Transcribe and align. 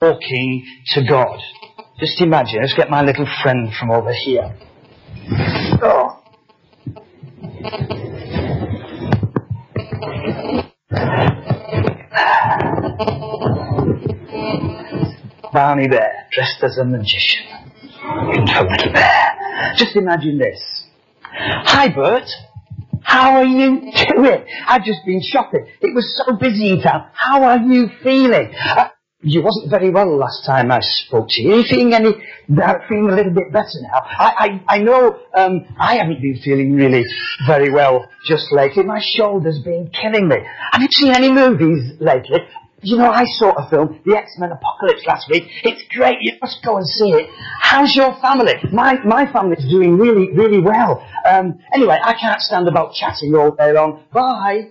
talking 0.00 0.64
to 0.86 1.02
God. 1.06 1.38
Just 1.98 2.22
imagine, 2.22 2.60
let's 2.62 2.72
get 2.72 2.88
my 2.88 3.02
little 3.02 3.26
friend 3.42 3.68
from 3.78 3.90
over 3.90 4.14
here. 4.14 4.56
Oh. 5.82 6.16
Barney 15.52 15.88
Bear, 15.88 16.26
dressed 16.32 16.62
as 16.62 16.78
a 16.78 16.84
magician. 16.86 17.44
Little 18.26 18.92
bear. 18.94 19.74
Just 19.76 19.96
imagine 19.96 20.38
this. 20.38 20.86
Hi, 21.22 21.88
Bert. 21.88 22.24
How 23.02 23.36
are 23.36 23.44
you 23.44 23.92
doing? 24.14 24.46
I've 24.66 24.84
just 24.84 25.04
been 25.04 25.20
shopping. 25.22 25.66
It 25.82 25.94
was 25.94 26.22
so 26.24 26.36
busy 26.36 26.70
in 26.70 26.80
town. 26.80 27.10
How 27.12 27.42
are 27.42 27.58
you 27.58 27.90
feeling? 28.02 28.54
Uh, 28.64 28.88
you 29.22 29.42
wasn't 29.42 29.68
very 29.70 29.90
well 29.90 30.16
last 30.16 30.46
time 30.46 30.72
I 30.72 30.80
spoke 30.80 31.28
to 31.30 31.42
you. 31.42 31.52
Are 31.52 31.56
you 31.58 31.64
feeling 31.68 31.92
any, 31.92 32.08
uh, 32.08 32.74
feeling 32.88 33.10
a 33.10 33.14
little 33.14 33.32
bit 33.32 33.52
better 33.52 33.80
now? 33.82 34.00
I, 34.02 34.60
I, 34.68 34.76
I 34.76 34.78
know, 34.78 35.18
um, 35.34 35.66
I 35.78 35.96
haven't 35.96 36.22
been 36.22 36.40
feeling 36.42 36.74
really 36.74 37.04
very 37.46 37.70
well 37.70 38.08
just 38.26 38.50
lately. 38.50 38.82
My 38.82 39.00
shoulder's 39.02 39.58
been 39.58 39.90
killing 39.90 40.28
me. 40.28 40.36
Have 40.72 40.80
you 40.80 40.88
seen 40.90 41.14
any 41.14 41.30
movies 41.30 41.92
lately? 42.00 42.38
You 42.82 42.96
know, 42.96 43.10
I 43.10 43.24
saw 43.26 43.52
a 43.52 43.68
film, 43.68 44.00
The 44.06 44.16
X-Men 44.16 44.52
Apocalypse 44.52 45.04
last 45.06 45.28
week. 45.28 45.44
It's 45.64 45.82
great. 45.94 46.16
You 46.22 46.38
must 46.40 46.64
go 46.64 46.78
and 46.78 46.86
see 46.86 47.10
it. 47.10 47.28
How's 47.60 47.94
your 47.94 48.18
family? 48.22 48.54
My, 48.72 48.94
my 49.04 49.30
family's 49.30 49.68
doing 49.70 49.98
really, 49.98 50.32
really 50.32 50.60
well. 50.60 51.06
Um, 51.30 51.58
anyway, 51.74 51.98
I 52.02 52.14
can't 52.14 52.40
stand 52.40 52.68
about 52.68 52.94
chatting 52.94 53.34
all 53.34 53.50
day 53.50 53.72
long. 53.74 54.04
Bye. 54.14 54.70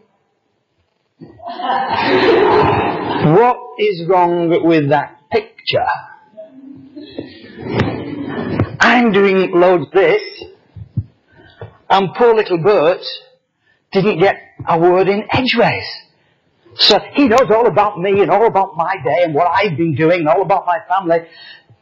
What 3.36 3.58
is 3.78 4.08
wrong 4.08 4.50
with 4.64 4.90
that 4.90 5.20
picture? 5.30 5.86
I'm 8.80 9.12
doing 9.12 9.52
loads 9.52 9.92
this, 9.94 10.22
and 11.90 12.14
poor 12.16 12.34
little 12.34 12.60
Bert 12.60 13.02
didn't 13.92 14.20
get 14.20 14.38
a 14.68 14.80
word 14.80 15.10
in 15.10 15.26
edgeways. 15.32 15.84
So 16.76 17.00
he 17.14 17.28
knows 17.28 17.50
all 17.50 17.68
about 17.68 18.00
me 18.00 18.22
and 18.22 18.32
all 18.32 18.46
about 18.48 18.78
my 18.78 18.96
day 19.04 19.24
and 19.24 19.34
what 19.34 19.52
I've 19.54 19.76
been 19.76 19.96
doing 19.96 20.20
and 20.20 20.30
all 20.30 20.42
about 20.42 20.66
my 20.66 20.80
family. 20.88 21.28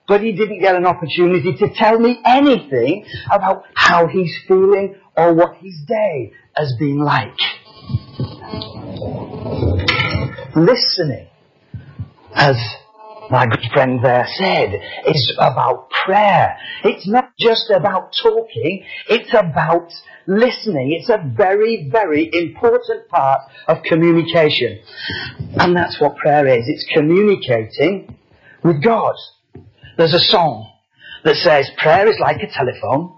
But 0.08 0.22
he 0.22 0.32
didn't 0.32 0.62
get 0.62 0.76
an 0.76 0.86
opportunity 0.88 1.54
to 1.58 1.70
tell 1.76 2.00
me 2.00 2.20
anything 2.26 3.06
about 3.30 3.66
how 3.76 4.08
he's 4.08 4.34
feeling 4.48 4.96
or 5.16 5.34
what 5.34 5.58
his 5.58 5.76
day 5.86 6.32
has 6.56 6.74
been 6.80 7.00
like. 7.00 7.38
Listening, 10.56 11.28
as 12.34 12.56
my 13.30 13.46
good 13.46 13.64
friend 13.74 14.00
there 14.04 14.26
said, 14.36 14.74
is 15.06 15.36
about 15.40 15.90
prayer. 15.90 16.58
It's 16.84 17.08
not 17.08 17.32
just 17.40 17.70
about 17.70 18.14
talking, 18.22 18.84
it's 19.10 19.34
about 19.34 19.92
listening. 20.28 20.92
It's 21.00 21.10
a 21.10 21.24
very, 21.36 21.90
very 21.92 22.30
important 22.34 23.08
part 23.10 23.42
of 23.68 23.84
communication. 23.84 24.80
And 25.60 25.76
that's 25.76 26.00
what 26.00 26.18
prayer 26.18 26.48
is. 26.48 26.66
It's 26.68 26.86
communicating 26.94 28.16
with 28.64 28.84
God. 28.84 29.16
There's 29.98 30.14
a 30.14 30.20
song 30.20 30.72
that 31.24 31.36
says, 31.36 31.70
prayer 31.78 32.08
is 32.08 32.20
like 32.20 32.38
a 32.38 32.48
telephone. 32.52 33.16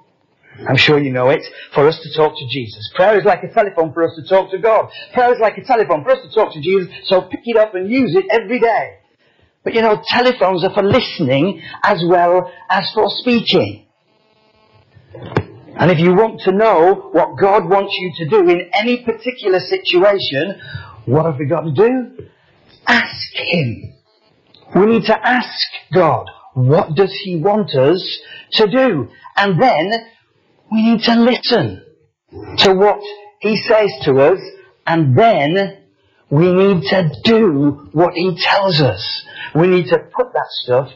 I'm 0.67 0.77
sure 0.77 0.99
you 0.99 1.11
know 1.11 1.29
it, 1.29 1.41
for 1.73 1.87
us 1.87 1.99
to 1.99 2.13
talk 2.13 2.37
to 2.37 2.47
Jesus. 2.47 2.89
Prayer 2.95 3.17
is 3.17 3.25
like 3.25 3.43
a 3.43 3.53
telephone 3.53 3.93
for 3.93 4.03
us 4.03 4.11
to 4.15 4.27
talk 4.27 4.51
to 4.51 4.57
God. 4.57 4.89
Prayer 5.13 5.33
is 5.33 5.39
like 5.39 5.57
a 5.57 5.63
telephone 5.63 6.03
for 6.03 6.11
us 6.11 6.19
to 6.21 6.33
talk 6.33 6.53
to 6.53 6.61
Jesus, 6.61 6.93
so 7.05 7.21
pick 7.21 7.41
it 7.45 7.55
up 7.55 7.75
and 7.75 7.89
use 7.89 8.15
it 8.15 8.25
every 8.29 8.59
day. 8.59 8.97
But 9.63 9.73
you 9.73 9.81
know, 9.81 10.01
telephones 10.07 10.63
are 10.63 10.73
for 10.73 10.83
listening 10.83 11.61
as 11.83 12.03
well 12.05 12.51
as 12.69 12.91
for 12.93 13.05
speaking. 13.07 13.85
And 15.79 15.91
if 15.91 15.99
you 15.99 16.13
want 16.13 16.41
to 16.41 16.51
know 16.51 17.09
what 17.13 17.37
God 17.39 17.69
wants 17.69 17.95
you 17.97 18.11
to 18.17 18.29
do 18.29 18.49
in 18.49 18.69
any 18.73 19.03
particular 19.03 19.59
situation, 19.59 20.59
what 21.05 21.25
have 21.25 21.39
we 21.39 21.45
got 21.45 21.61
to 21.61 21.71
do? 21.71 22.27
Ask 22.85 23.33
Him. 23.33 23.93
We 24.75 24.85
need 24.85 25.05
to 25.05 25.27
ask 25.27 25.67
God, 25.93 26.29
what 26.53 26.95
does 26.95 27.13
He 27.23 27.37
want 27.37 27.73
us 27.75 28.19
to 28.53 28.67
do? 28.67 29.07
And 29.37 29.61
then 29.61 29.91
we 30.71 30.81
need 30.83 31.01
to 31.03 31.15
listen 31.15 31.83
to 32.59 32.73
what 32.73 32.99
He 33.39 33.55
says 33.57 33.91
to 34.03 34.19
us, 34.19 34.39
and 34.85 35.17
then 35.17 35.83
we 36.29 36.51
need 36.51 36.83
to 36.89 37.09
do 37.23 37.89
what 37.91 38.13
He 38.13 38.37
tells 38.41 38.81
us. 38.81 39.25
We 39.55 39.67
need 39.67 39.87
to 39.87 39.99
put 39.99 40.33
that 40.33 40.47
stuff 40.63 40.89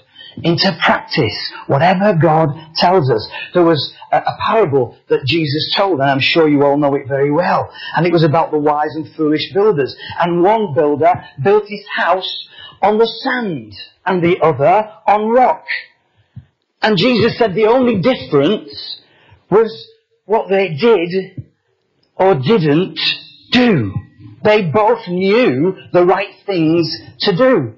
into 0.44 0.76
practice, 0.84 1.54
whatever 1.68 2.18
God 2.20 2.50
tells 2.76 3.10
us. 3.10 3.30
There 3.54 3.64
was 3.64 3.94
a, 4.12 4.18
a, 4.18 4.38
parable 4.48 4.98
that 5.08 5.26
Jesus 5.26 5.74
told, 5.76 6.00
and 6.00 6.10
I'm 6.10 6.20
sure 6.20 6.48
you 6.48 6.64
all 6.64 6.78
know 6.78 6.96
it 6.96 7.08
very 7.08 7.32
well. 7.32 7.72
And 7.96 8.08
it 8.08 8.12
was 8.12 8.24
about 8.24 8.52
the 8.52 8.58
wise 8.58 8.96
and 8.96 9.14
foolish 9.16 9.54
builders. 9.54 9.96
And 10.20 10.42
one 10.42 10.74
builder 10.74 11.14
built 11.44 11.66
his 11.68 11.86
house 11.96 12.48
on 12.82 12.98
the 12.98 13.08
sand, 13.24 13.74
and 14.06 14.22
the 14.22 14.40
other 14.42 14.92
on 15.08 15.30
rock. 15.30 15.64
And 16.82 16.98
Jesus 16.98 17.38
said 17.38 17.56
the 17.56 17.68
only 17.68 18.02
difference 18.02 19.02
was 19.54 19.88
what 20.26 20.50
they 20.50 20.70
did 20.70 21.48
or 22.16 22.36
didn't 22.36 23.00
do. 23.52 23.94
They 24.44 24.64
both 24.64 25.08
knew 25.08 25.78
the 25.94 26.06
right 26.06 26.34
things 26.46 26.98
to 27.20 27.36
do. 27.36 27.76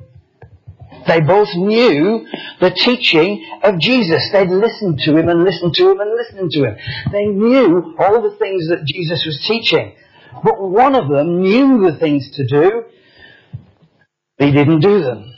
They 1.08 1.22
both 1.22 1.50
knew 1.54 2.26
the 2.60 2.72
teaching 2.72 3.46
of 3.62 3.80
Jesus. 3.80 4.28
They'd 4.32 4.50
listened 4.50 5.00
to 5.02 5.18
him 5.18 5.30
and 5.30 5.44
listened 5.44 5.74
to 5.76 5.92
him 5.92 6.00
and 6.00 6.12
listened 6.16 6.52
to 6.52 6.64
him. 6.66 6.78
They 7.12 7.26
knew 7.28 7.96
all 8.00 8.22
the 8.22 8.36
things 8.38 8.68
that 8.70 8.86
Jesus 8.86 9.24
was 9.26 9.44
teaching. 9.46 9.96
But 10.44 10.60
one 10.60 10.96
of 10.96 11.08
them 11.10 11.42
knew 11.42 11.90
the 11.90 11.98
things 12.00 12.32
to 12.32 12.48
do. 12.48 12.86
He 14.40 14.52
didn't 14.52 14.80
do 14.80 15.02
them. 15.04 15.35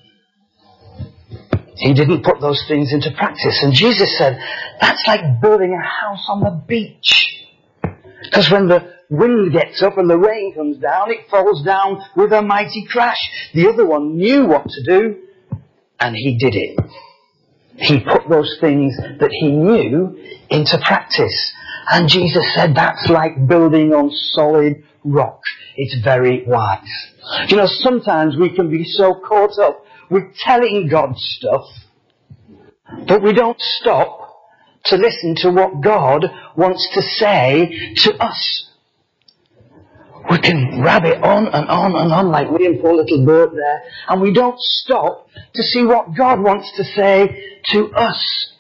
He 1.80 1.94
didn't 1.94 2.24
put 2.24 2.42
those 2.42 2.64
things 2.68 2.92
into 2.92 3.12
practice. 3.12 3.62
And 3.64 3.74
Jesus 3.74 4.18
said, 4.18 4.40
that's 4.82 5.06
like 5.08 5.42
building 5.42 5.74
a 5.74 5.82
house 5.82 6.26
on 6.30 6.42
the 6.42 6.62
beach. 6.68 7.46
Because 8.24 8.50
when 8.52 8.68
the 8.68 8.94
wind 9.10 9.54
gets 9.54 9.82
up 9.82 9.98
and 9.98 10.10
the 10.10 10.18
rain 10.18 10.54
comes 10.56 10.78
down, 10.78 11.12
it 11.12 11.30
falls 11.30 11.64
down 11.64 12.02
with 12.16 12.34
a 12.34 12.42
mighty 12.42 12.86
crash. 12.90 13.20
The 13.54 13.70
other 13.70 13.86
one 13.86 14.18
knew 14.18 14.46
what 14.46 14.68
to 14.68 14.84
do, 14.84 15.18
and 16.00 16.16
he 16.16 16.38
did 16.38 16.56
it. 16.56 16.80
He 17.78 18.00
put 18.00 18.28
those 18.28 18.58
things 18.60 18.98
that 19.20 19.30
he 19.32 19.52
knew 19.52 20.18
into 20.50 20.80
practice. 20.84 21.54
And 21.92 22.10
Jesus 22.10 22.44
said 22.56 22.76
that's 22.76 23.08
like 23.08 23.48
building 23.48 23.94
on 23.94 24.10
solid 24.34 24.84
rock. 25.04 25.42
It's 25.76 26.04
very 26.04 26.44
wise. 26.46 26.80
You 27.48 27.58
know, 27.58 27.68
sometimes 27.68 28.36
we 28.36 28.54
can 28.54 28.70
be 28.70 28.84
so 28.84 29.14
caught 29.14 29.58
up 29.60 29.86
with 30.10 30.36
telling 30.44 30.88
God 30.90 31.18
stuff 31.18 31.66
but 33.08 33.22
we 33.22 33.34
don't 33.34 33.60
stop 33.60 34.24
to 34.86 34.96
listen 34.96 35.36
to 35.38 35.52
what 35.52 35.82
God 35.82 36.26
wants 36.56 36.88
to 36.94 37.02
say 37.02 37.94
to 37.98 38.14
us. 38.24 38.70
We 40.30 40.40
can 40.40 40.82
rabbit 40.82 41.24
on 41.24 41.48
and 41.48 41.70
on 41.70 41.96
and 41.96 42.12
on 42.12 42.30
like 42.30 42.48
and 42.48 42.82
poor 42.82 42.94
little 42.96 43.26
Bert 43.26 43.52
there, 43.54 43.84
and 44.10 44.22
we 44.22 44.34
don't 44.34 44.60
stop 44.60 45.28
to 45.54 45.64
see 45.64 45.84
what 45.84 46.16
God 46.18 46.42
wants 46.42 46.70
to 46.76 46.84
say 46.84 47.60
to 47.72 47.92
us. 47.94 48.54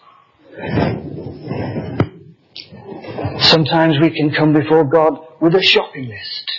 Sometimes 3.39 3.99
we 3.99 4.09
can 4.09 4.31
come 4.31 4.53
before 4.53 4.85
God 4.85 5.19
with 5.41 5.55
a 5.55 5.61
shopping 5.61 6.07
list. 6.07 6.56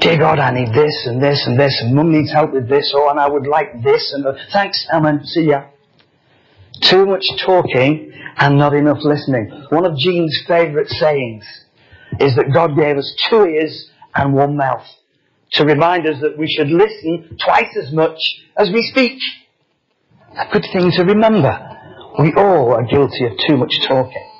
Dear 0.00 0.18
God, 0.18 0.38
I 0.38 0.50
need 0.50 0.74
this 0.74 1.06
and 1.06 1.22
this 1.22 1.46
and 1.46 1.58
this, 1.58 1.80
and 1.80 1.94
Mum 1.94 2.12
needs 2.12 2.32
help 2.32 2.52
with 2.52 2.68
this, 2.68 2.92
oh, 2.94 3.08
and 3.10 3.18
I 3.18 3.28
would 3.28 3.46
like 3.46 3.82
this, 3.82 4.12
and 4.12 4.26
uh, 4.26 4.34
thanks, 4.52 4.86
Amen, 4.92 5.24
see 5.24 5.48
ya. 5.48 5.64
Too 6.82 7.06
much 7.06 7.24
talking 7.38 8.12
and 8.36 8.58
not 8.58 8.74
enough 8.74 8.98
listening. 9.02 9.66
One 9.70 9.86
of 9.86 9.96
Jean's 9.96 10.42
favourite 10.46 10.88
sayings 10.88 11.44
is 12.20 12.34
that 12.36 12.52
God 12.52 12.76
gave 12.76 12.96
us 12.96 13.14
two 13.28 13.44
ears 13.44 13.90
and 14.14 14.34
one 14.34 14.56
mouth 14.56 14.84
to 15.52 15.64
remind 15.64 16.06
us 16.06 16.20
that 16.20 16.36
we 16.36 16.48
should 16.48 16.68
listen 16.68 17.38
twice 17.42 17.76
as 17.80 17.92
much 17.92 18.18
as 18.56 18.70
we 18.70 18.82
speak. 18.82 19.18
A 20.36 20.52
good 20.52 20.66
thing 20.72 20.90
to 20.96 21.04
remember. 21.04 21.56
We 22.18 22.34
all 22.36 22.74
are 22.74 22.82
guilty 22.82 23.24
of 23.24 23.32
too 23.46 23.56
much 23.56 23.80
talking. 23.86 24.33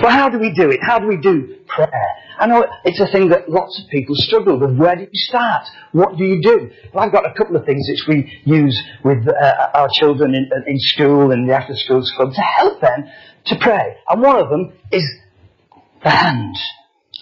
But 0.00 0.10
how 0.10 0.28
do 0.28 0.38
we 0.38 0.52
do 0.52 0.70
it? 0.70 0.80
How 0.82 0.98
do 0.98 1.06
we 1.06 1.16
do 1.16 1.56
prayer? 1.66 2.06
I 2.38 2.46
know 2.46 2.66
it's 2.84 3.00
a 3.00 3.06
thing 3.10 3.28
that 3.30 3.48
lots 3.48 3.80
of 3.80 3.88
people 3.90 4.14
struggle 4.16 4.58
with. 4.58 4.76
Where 4.76 4.96
do 4.96 5.02
you 5.02 5.08
start? 5.12 5.64
What 5.92 6.16
do 6.16 6.24
you 6.24 6.42
do? 6.42 6.70
Well, 6.92 7.04
I've 7.04 7.12
got 7.12 7.26
a 7.26 7.34
couple 7.34 7.56
of 7.56 7.64
things 7.64 7.88
which 7.88 8.04
we 8.08 8.40
use 8.44 8.80
with 9.04 9.26
uh, 9.28 9.70
our 9.74 9.88
children 9.92 10.34
in, 10.34 10.50
in 10.66 10.78
school 10.78 11.32
and 11.32 11.48
the 11.48 11.54
after 11.54 11.74
school 11.76 12.02
club 12.16 12.32
to 12.34 12.40
help 12.40 12.80
them 12.80 13.04
to 13.46 13.56
pray. 13.60 13.96
And 14.08 14.22
one 14.22 14.36
of 14.36 14.48
them 14.48 14.72
is 14.92 15.04
the 16.02 16.10
hand. 16.10 16.56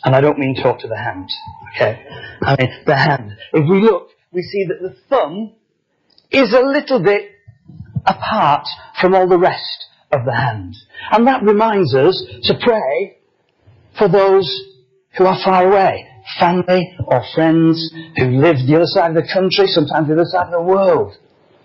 And 0.05 0.15
I 0.15 0.21
don't 0.21 0.39
mean 0.39 0.55
talk 0.55 0.79
to 0.81 0.89
the 0.89 0.97
hand, 0.97 1.29
okay? 1.75 2.07
I 2.43 2.57
mean 2.59 2.71
the 2.87 2.97
hand. 2.97 3.33
If 3.53 3.69
we 3.69 3.81
look, 3.81 4.11
we 4.33 4.43
see 4.43 4.67
that 4.69 4.81
the 4.81 4.95
thumb 5.09 5.53
is 6.31 6.53
a 6.53 6.61
little 6.61 7.03
bit 7.03 7.31
apart 8.05 8.67
from 9.01 9.15
all 9.15 9.27
the 9.29 9.39
rest 9.39 9.87
of 10.13 10.25
the 10.25 10.35
hand. 10.35 10.77
And 11.13 11.27
that 11.27 11.43
reminds 11.43 11.95
us 11.95 12.23
to 12.45 12.55
pray 12.61 13.19
for 13.99 14.09
those 14.09 14.49
who 15.17 15.27
are 15.27 15.39
far 15.45 15.67
away. 15.67 16.07
Family 16.41 16.97
or 17.07 17.23
friends 17.35 17.93
who 18.17 18.41
live 18.41 18.57
the 18.67 18.75
other 18.77 18.87
side 18.87 19.11
of 19.11 19.15
the 19.17 19.29
country, 19.33 19.67
sometimes 19.69 20.09
the 20.09 20.15
other 20.15 20.25
side 20.25 20.47
of 20.47 20.53
the 20.53 20.63
world. 20.63 21.17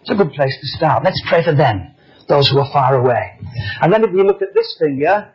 It's 0.01 0.11
a 0.11 0.15
good 0.15 0.31
place 0.31 0.55
to 0.61 0.67
start. 0.77 1.03
Let's 1.03 1.21
pray 1.27 1.43
for 1.43 1.55
them, 1.55 1.95
those 2.27 2.49
who 2.49 2.59
are 2.59 2.71
far 2.71 2.95
away. 2.95 3.39
And 3.81 3.91
then 3.91 4.03
if 4.03 4.11
you 4.11 4.23
look 4.23 4.41
at 4.41 4.53
this 4.53 4.77
finger, 4.79 5.33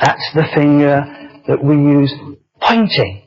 that's 0.00 0.30
the 0.34 0.44
finger 0.54 1.04
that 1.48 1.62
we 1.62 1.74
use 1.74 2.14
pointing, 2.60 3.22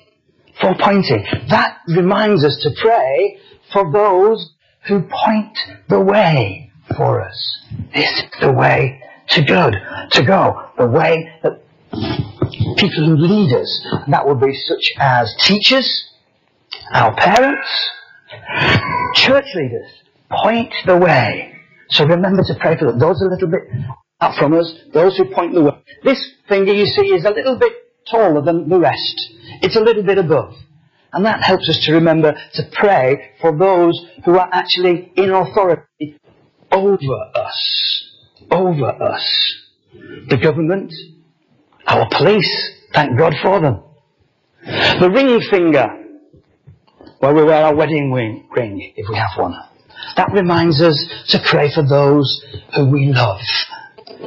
for 0.61 0.73
pointing. 0.79 1.25
That 1.49 1.79
reminds 1.87 2.43
us 2.45 2.57
to 2.63 2.69
pray 2.81 3.37
for 3.73 3.91
those 3.91 4.53
who 4.87 5.01
point 5.01 5.57
the 5.89 5.99
way 5.99 6.71
for 6.95 7.21
us. 7.21 7.63
This 7.93 8.09
is 8.09 8.31
the 8.41 8.53
way 8.53 9.01
to 9.29 9.43
good, 9.43 9.75
to 10.11 10.23
go. 10.23 10.69
The 10.77 10.87
way 10.87 11.31
that 11.43 11.61
people 12.77 13.05
who 13.05 13.15
lead 13.15 13.53
us. 13.53 13.87
That 14.07 14.27
would 14.27 14.39
be 14.39 14.53
such 14.53 14.91
as 14.99 15.33
teachers, 15.39 16.09
our 16.91 17.15
parents, 17.15 17.67
church 19.15 19.45
leaders. 19.55 19.91
Point 20.29 20.73
the 20.85 20.97
way. 20.97 21.55
So 21.89 22.05
remember 22.05 22.43
to 22.43 22.55
pray 22.59 22.77
for. 22.77 22.91
Those 22.97 23.21
a 23.21 23.25
little 23.25 23.47
bit 23.47 23.63
up 24.19 24.35
from 24.35 24.53
us, 24.53 24.73
those 24.93 25.17
who 25.17 25.25
point 25.33 25.53
the 25.53 25.63
way. 25.63 25.83
This 26.03 26.23
finger 26.47 26.73
you 26.73 26.85
see 26.85 27.13
is 27.13 27.25
a 27.25 27.31
little 27.31 27.57
bit 27.57 27.73
taller 28.09 28.41
than 28.41 28.69
the 28.69 28.79
rest. 28.79 29.33
It's 29.61 29.75
a 29.75 29.81
little 29.81 30.03
bit 30.03 30.17
above. 30.17 30.53
And 31.13 31.25
that 31.25 31.43
helps 31.43 31.69
us 31.69 31.77
to 31.85 31.93
remember 31.93 32.33
to 32.53 32.63
pray 32.73 33.31
for 33.39 33.57
those 33.57 34.05
who 34.25 34.37
are 34.37 34.49
actually 34.51 35.11
in 35.15 35.29
authority 35.31 36.19
over 36.71 36.97
us. 37.35 38.04
Over 38.55 39.03
us. 39.03 39.55
The 40.29 40.37
government, 40.41 40.93
our 41.85 42.07
police, 42.09 42.49
thank 42.93 43.17
God 43.19 43.33
for 43.43 43.59
them. 43.59 43.83
The 44.63 45.11
ring 45.13 45.41
finger, 45.51 45.87
where 47.19 47.33
we 47.33 47.43
wear 47.43 47.65
our 47.65 47.75
wedding 47.75 48.13
ring, 48.13 48.47
ring, 48.55 48.93
if 48.95 49.09
we 49.09 49.15
have 49.17 49.37
one. 49.37 49.55
That 50.15 50.31
reminds 50.31 50.81
us 50.81 50.97
to 51.29 51.39
pray 51.51 51.69
for 51.75 51.85
those 51.85 52.45
who 52.75 52.89
we 52.89 53.11
love. 53.13 53.41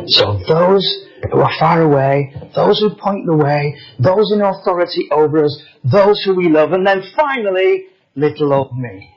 So 0.09 0.39
those 0.47 1.07
who 1.33 1.41
are 1.41 1.59
far 1.59 1.81
away, 1.81 2.35
those 2.55 2.81
who 2.81 2.91
point 2.97 3.25
the 3.25 3.35
way, 3.35 3.79
those 3.99 4.31
in 4.31 4.43
authority 4.43 5.09
over 5.11 5.45
us, 5.45 5.63
those 5.91 6.23
who 6.23 6.35
we 6.35 6.51
love, 6.51 6.73
and 6.73 6.87
then 6.87 7.03
finally, 7.17 7.87
little 8.15 8.53
old 8.53 8.77
me. 8.77 9.11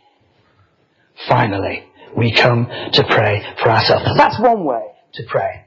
Finally, 1.27 1.83
we 2.15 2.33
come 2.33 2.65
to 2.93 3.03
pray 3.09 3.43
for 3.61 3.69
ourselves. 3.69 4.09
That's 4.15 4.39
one 4.39 4.63
way 4.63 4.90
to 5.13 5.23
pray. 5.27 5.65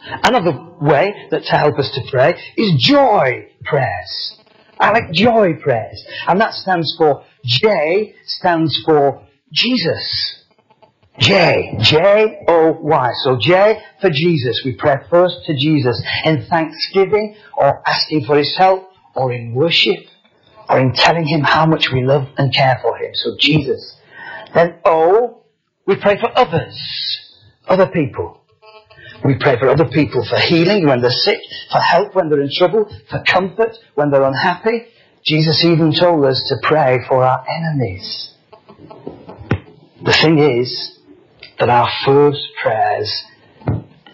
Another 0.00 0.52
way 0.80 1.28
that 1.30 1.42
to 1.44 1.56
help 1.56 1.78
us 1.78 1.90
to 1.94 2.10
pray 2.10 2.40
is 2.56 2.82
joy 2.82 3.48
prayers. 3.64 4.38
I 4.78 4.92
like 4.92 5.12
joy 5.12 5.54
prayers. 5.60 6.04
And 6.26 6.40
that 6.40 6.54
stands 6.54 6.94
for 6.96 7.24
J 7.44 8.14
stands 8.24 8.80
for 8.84 9.26
Jesus. 9.52 10.44
J. 11.18 11.76
J-O-Y. 11.80 13.10
So 13.24 13.38
J 13.40 13.80
for 14.00 14.10
Jesus. 14.10 14.62
We 14.64 14.76
pray 14.76 14.96
first 15.10 15.36
to 15.46 15.54
Jesus 15.56 16.00
in 16.24 16.46
thanksgiving 16.48 17.34
or 17.56 17.82
asking 17.86 18.24
for 18.24 18.36
His 18.36 18.54
help 18.56 18.90
or 19.16 19.32
in 19.32 19.52
worship 19.52 19.98
or 20.68 20.78
in 20.78 20.92
telling 20.92 21.26
Him 21.26 21.40
how 21.40 21.66
much 21.66 21.88
we 21.92 22.04
love 22.04 22.28
and 22.36 22.54
care 22.54 22.78
for 22.80 22.96
Him. 22.96 23.10
So 23.14 23.36
Jesus. 23.38 23.96
Then 24.54 24.76
O, 24.84 25.42
we 25.86 25.96
pray 25.96 26.20
for 26.20 26.30
others. 26.38 26.78
Other 27.66 27.88
people. 27.88 28.42
We 29.24 29.36
pray 29.38 29.58
for 29.58 29.68
other 29.68 29.88
people 29.88 30.24
for 30.28 30.38
healing 30.38 30.86
when 30.86 31.00
they're 31.00 31.10
sick, 31.10 31.40
for 31.70 31.78
help 31.78 32.14
when 32.14 32.28
they're 32.28 32.40
in 32.40 32.50
trouble, 32.52 32.88
for 33.10 33.22
comfort 33.24 33.76
when 33.94 34.10
they're 34.10 34.22
unhappy. 34.22 34.86
Jesus 35.24 35.64
even 35.64 35.92
told 35.92 36.24
us 36.24 36.42
to 36.48 36.56
pray 36.66 36.98
for 37.08 37.24
our 37.24 37.44
enemies. 37.48 38.34
The 40.04 40.12
thing 40.12 40.38
is 40.38 40.98
that 41.58 41.68
our 41.68 41.88
first 42.04 42.40
prayers 42.62 43.24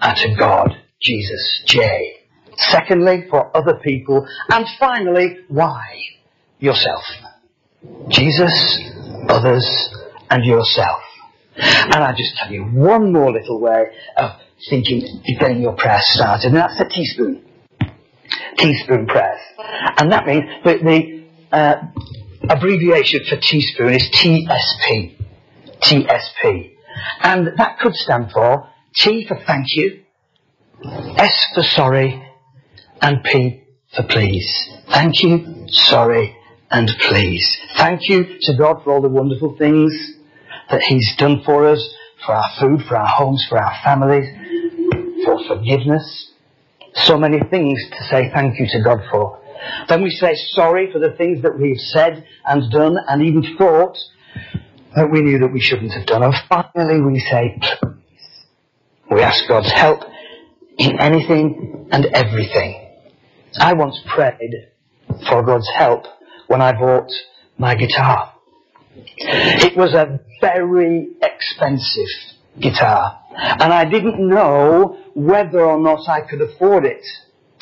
are 0.01 0.15
to 0.15 0.35
God, 0.39 0.77
Jesus, 1.01 1.63
J. 1.67 2.21
Secondly, 2.57 3.27
for 3.29 3.55
other 3.57 3.75
people. 3.75 4.27
And 4.51 4.67
finally, 4.79 5.39
why? 5.49 6.01
Yourself. 6.59 7.05
Jesus, 8.09 8.81
others, 9.29 9.95
and 10.31 10.45
yourself. 10.45 11.03
And 11.57 11.95
I 11.95 12.13
just 12.13 12.37
tell 12.37 12.51
you 12.51 12.65
one 12.65 13.13
more 13.13 13.31
little 13.31 13.61
way 13.61 13.85
of 14.17 14.31
thinking, 14.69 15.23
getting 15.39 15.63
your 15.63 15.75
prayer 15.75 16.01
started, 16.03 16.49
and 16.49 16.57
that's 16.57 16.81
a 16.81 16.89
teaspoon. 16.89 17.45
Teaspoon 18.57 19.07
prayers. 19.07 19.41
And 19.99 20.13
that 20.13 20.27
means 20.27 20.45
that 20.65 20.83
the 20.83 21.25
uh, 21.53 21.75
abbreviation 22.49 23.21
for 23.29 23.37
teaspoon 23.37 23.95
is 23.95 24.09
TSP. 24.11 25.17
TSP. 25.81 26.77
And 27.23 27.49
that 27.59 27.79
could 27.81 27.95
stand 27.95 28.31
for 28.33 28.69
T 28.97 29.27
for 29.27 29.37
thank 29.47 29.67
you, 29.75 30.05
S 31.17 31.47
for 31.55 31.63
sorry, 31.63 32.23
and 33.01 33.23
P 33.25 33.65
for 33.95 34.05
please. 34.05 34.71
Thank 34.89 35.23
you, 35.23 35.67
sorry, 35.69 36.37
and 36.71 36.89
please. 37.01 37.61
Thank 37.77 38.09
you 38.09 38.39
to 38.43 38.57
God 38.57 38.83
for 38.85 38.93
all 38.93 39.03
the 39.03 39.09
wonderful 39.09 39.57
things 39.57 39.93
that 40.71 40.83
He's 40.83 41.15
done 41.17 41.43
for 41.45 41.67
us, 41.67 41.95
for 42.25 42.35
our 42.35 42.51
food, 42.61 42.83
for 42.89 42.97
our 42.97 43.07
homes, 43.07 43.45
for 43.49 43.59
our 43.59 43.75
families, 43.83 44.29
for 45.25 45.39
forgiveness. 45.47 46.31
So 46.95 47.19
many 47.19 47.41
things 47.51 47.79
to 47.91 48.05
say 48.11 48.31
thank 48.33 48.59
you 48.59 48.67
to 48.71 48.83
God 48.83 49.01
for. 49.11 49.41
Then 49.89 50.03
we 50.03 50.11
say 50.11 50.35
sorry 50.53 50.91
for 50.93 50.99
the 50.99 51.13
things 51.17 51.43
that 51.43 51.59
we've 51.59 51.79
said 51.79 52.25
and 52.45 52.71
done 52.71 52.97
and 53.09 53.23
even 53.23 53.57
thought 53.57 53.97
that 54.95 55.11
we 55.11 55.23
knew 55.23 55.39
that 55.41 55.53
we 55.53 55.61
shouldn't 55.61 55.93
have 55.93 56.07
done. 56.07 56.23
And 56.23 56.35
finally 56.49 57.01
we 57.01 57.19
say 57.19 57.59
please. 57.61 57.95
We 59.11 59.23
ask 59.23 59.47
God's 59.49 59.73
help 59.73 60.01
in 60.79 61.01
anything 61.01 61.89
and 61.91 62.07
everything. 62.07 62.91
I 63.59 63.75
once 63.75 63.99
prayed 64.15 64.71
for 65.29 65.43
God's 65.43 65.69
help 65.77 66.05
when 66.47 66.61
I 66.61 66.73
bought 66.73 67.11
my 67.59 67.75
guitar. 67.75 68.33
It 68.97 69.77
was 69.77 69.95
a 69.95 70.21
very 70.41 71.09
expensive 71.23 72.34
guitar. 72.61 73.21
And 73.37 73.73
I 73.73 73.85
didn't 73.85 74.29
know 74.29 74.99
whether 75.15 75.61
or 75.61 75.79
not 75.79 76.09
I 76.09 76.21
could 76.21 76.41
afford 76.41 76.85
it. 76.85 77.05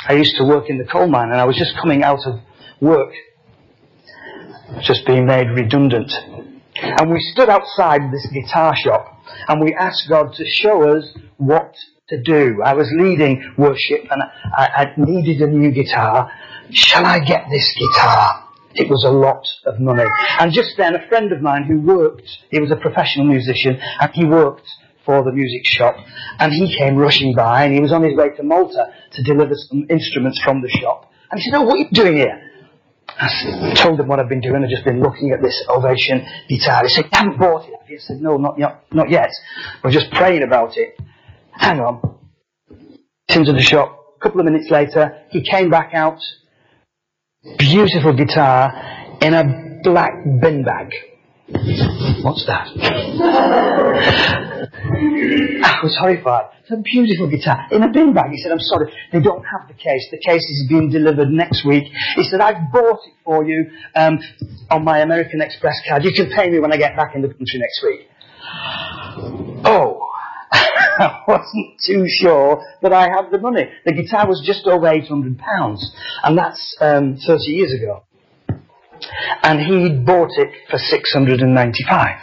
I 0.06 0.14
used 0.14 0.36
to 0.36 0.44
work 0.44 0.68
in 0.68 0.78
the 0.78 0.84
coal 0.84 1.06
mine 1.06 1.30
and 1.30 1.40
I 1.40 1.44
was 1.44 1.56
just 1.56 1.76
coming 1.80 2.02
out 2.02 2.26
of 2.26 2.40
work. 2.80 3.12
Just 4.80 5.06
being 5.06 5.26
made 5.26 5.48
redundant. 5.48 6.10
And 6.74 7.10
we 7.10 7.20
stood 7.32 7.48
outside 7.48 8.00
this 8.12 8.26
guitar 8.32 8.74
shop 8.76 9.18
and 9.48 9.60
we 9.60 9.74
asked 9.74 10.08
God 10.08 10.32
to 10.34 10.44
show 10.46 10.96
us 10.96 11.04
what 11.36 11.74
to 12.08 12.20
do. 12.22 12.62
I 12.64 12.74
was 12.74 12.90
leading 12.98 13.54
worship 13.56 14.00
and 14.10 14.22
I, 14.56 14.66
I 14.66 14.92
needed 14.96 15.40
a 15.42 15.46
new 15.46 15.70
guitar. 15.70 16.30
Shall 16.70 17.04
I 17.04 17.20
get 17.20 17.46
this 17.50 17.74
guitar? 17.78 18.41
It 18.74 18.88
was 18.88 19.04
a 19.04 19.10
lot 19.10 19.46
of 19.66 19.80
money. 19.80 20.04
And 20.38 20.52
just 20.52 20.76
then 20.76 20.94
a 20.94 21.06
friend 21.08 21.32
of 21.32 21.42
mine 21.42 21.64
who 21.64 21.80
worked, 21.80 22.28
he 22.50 22.60
was 22.60 22.70
a 22.70 22.76
professional 22.76 23.26
musician 23.26 23.78
and 24.00 24.10
he 24.14 24.24
worked 24.24 24.68
for 25.04 25.24
the 25.24 25.32
music 25.32 25.64
shop 25.64 25.96
and 26.38 26.52
he 26.52 26.76
came 26.78 26.96
rushing 26.96 27.34
by 27.34 27.64
and 27.64 27.74
he 27.74 27.80
was 27.80 27.92
on 27.92 28.02
his 28.02 28.16
way 28.16 28.30
to 28.30 28.42
Malta 28.42 28.86
to 29.12 29.22
deliver 29.24 29.54
some 29.54 29.86
instruments 29.90 30.40
from 30.42 30.62
the 30.62 30.68
shop. 30.68 31.10
And 31.30 31.40
he 31.40 31.50
said, 31.50 31.58
oh, 31.58 31.62
what 31.62 31.74
are 31.74 31.78
you 31.78 31.88
doing 31.92 32.16
here? 32.16 32.50
I 33.18 33.74
told 33.74 34.00
him 34.00 34.08
what 34.08 34.20
I've 34.20 34.28
been 34.28 34.40
doing. 34.40 34.62
I've 34.62 34.70
just 34.70 34.84
been 34.84 35.02
looking 35.02 35.32
at 35.32 35.42
this 35.42 35.62
Ovation 35.68 36.26
guitar. 36.48 36.82
He 36.82 36.88
said, 36.88 37.04
you 37.04 37.10
haven't 37.12 37.38
bought 37.38 37.68
it. 37.68 37.74
I 37.84 37.98
said, 37.98 38.20
no, 38.22 38.36
not 38.36 38.58
yet. 38.58 38.84
Not 38.90 39.10
yet. 39.10 39.30
We're 39.84 39.90
just 39.90 40.10
praying 40.12 40.42
about 40.42 40.76
it. 40.76 40.98
Hang 41.50 41.80
on. 41.80 42.18
Into 43.28 43.52
the 43.52 43.60
shop. 43.60 43.98
A 44.16 44.22
couple 44.22 44.40
of 44.40 44.46
minutes 44.46 44.70
later, 44.70 45.18
he 45.30 45.42
came 45.42 45.68
back 45.68 45.92
out. 45.94 46.20
Beautiful 47.42 48.14
guitar 48.16 48.70
in 49.20 49.34
a 49.34 49.80
black 49.82 50.12
bin 50.40 50.62
bag. 50.62 50.92
What's 52.22 52.46
that? 52.46 52.68
I 55.64 55.80
was 55.82 55.96
horrified. 55.98 56.50
It's 56.60 56.70
a 56.70 56.76
beautiful 56.76 57.28
guitar 57.28 57.66
in 57.72 57.82
a 57.82 57.90
bin 57.90 58.14
bag. 58.14 58.30
He 58.30 58.38
said, 58.38 58.52
I'm 58.52 58.60
sorry, 58.60 58.92
they 59.10 59.18
don't 59.20 59.42
have 59.42 59.66
the 59.66 59.74
case. 59.74 60.06
The 60.12 60.20
case 60.24 60.40
is 60.40 60.66
being 60.68 60.88
delivered 60.88 61.30
next 61.30 61.66
week. 61.66 61.82
He 62.14 62.22
said, 62.22 62.40
I've 62.40 62.70
bought 62.72 63.00
it 63.04 63.14
for 63.24 63.44
you 63.44 63.72
um, 63.96 64.20
on 64.70 64.84
my 64.84 65.00
American 65.00 65.40
Express 65.40 65.74
card. 65.88 66.04
You 66.04 66.12
can 66.14 66.30
pay 66.30 66.48
me 66.48 66.60
when 66.60 66.72
I 66.72 66.76
get 66.76 66.94
back 66.94 67.16
in 67.16 67.22
the 67.22 67.28
country 67.28 67.58
next 67.58 67.82
week. 67.82 68.06
I 70.98 71.22
wasn't 71.26 71.80
too 71.84 72.04
sure 72.08 72.64
that 72.82 72.92
I 72.92 73.08
had 73.08 73.30
the 73.30 73.38
money. 73.38 73.68
The 73.84 73.92
guitar 73.92 74.28
was 74.28 74.42
just 74.44 74.66
over 74.66 74.86
£800, 74.86 75.78
and 76.24 76.38
that's 76.38 76.76
um, 76.80 77.16
30 77.16 77.42
years 77.50 77.72
ago 77.72 78.04
and 79.42 79.60
he'd 79.60 80.06
bought 80.06 80.30
it 80.36 80.50
for 80.70 80.78
695. 80.78 82.18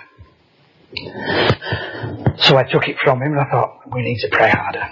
So 2.38 2.50
So 2.50 2.58
I 2.58 2.64
took 2.64 2.88
it 2.88 2.98
from 3.04 3.22
him 3.22 3.34
and 3.34 3.42
I 3.42 3.50
thought, 3.50 3.82
we 3.94 4.02
need 4.02 4.20
to 4.22 4.30
pray 4.32 4.50
harder. 4.50 4.88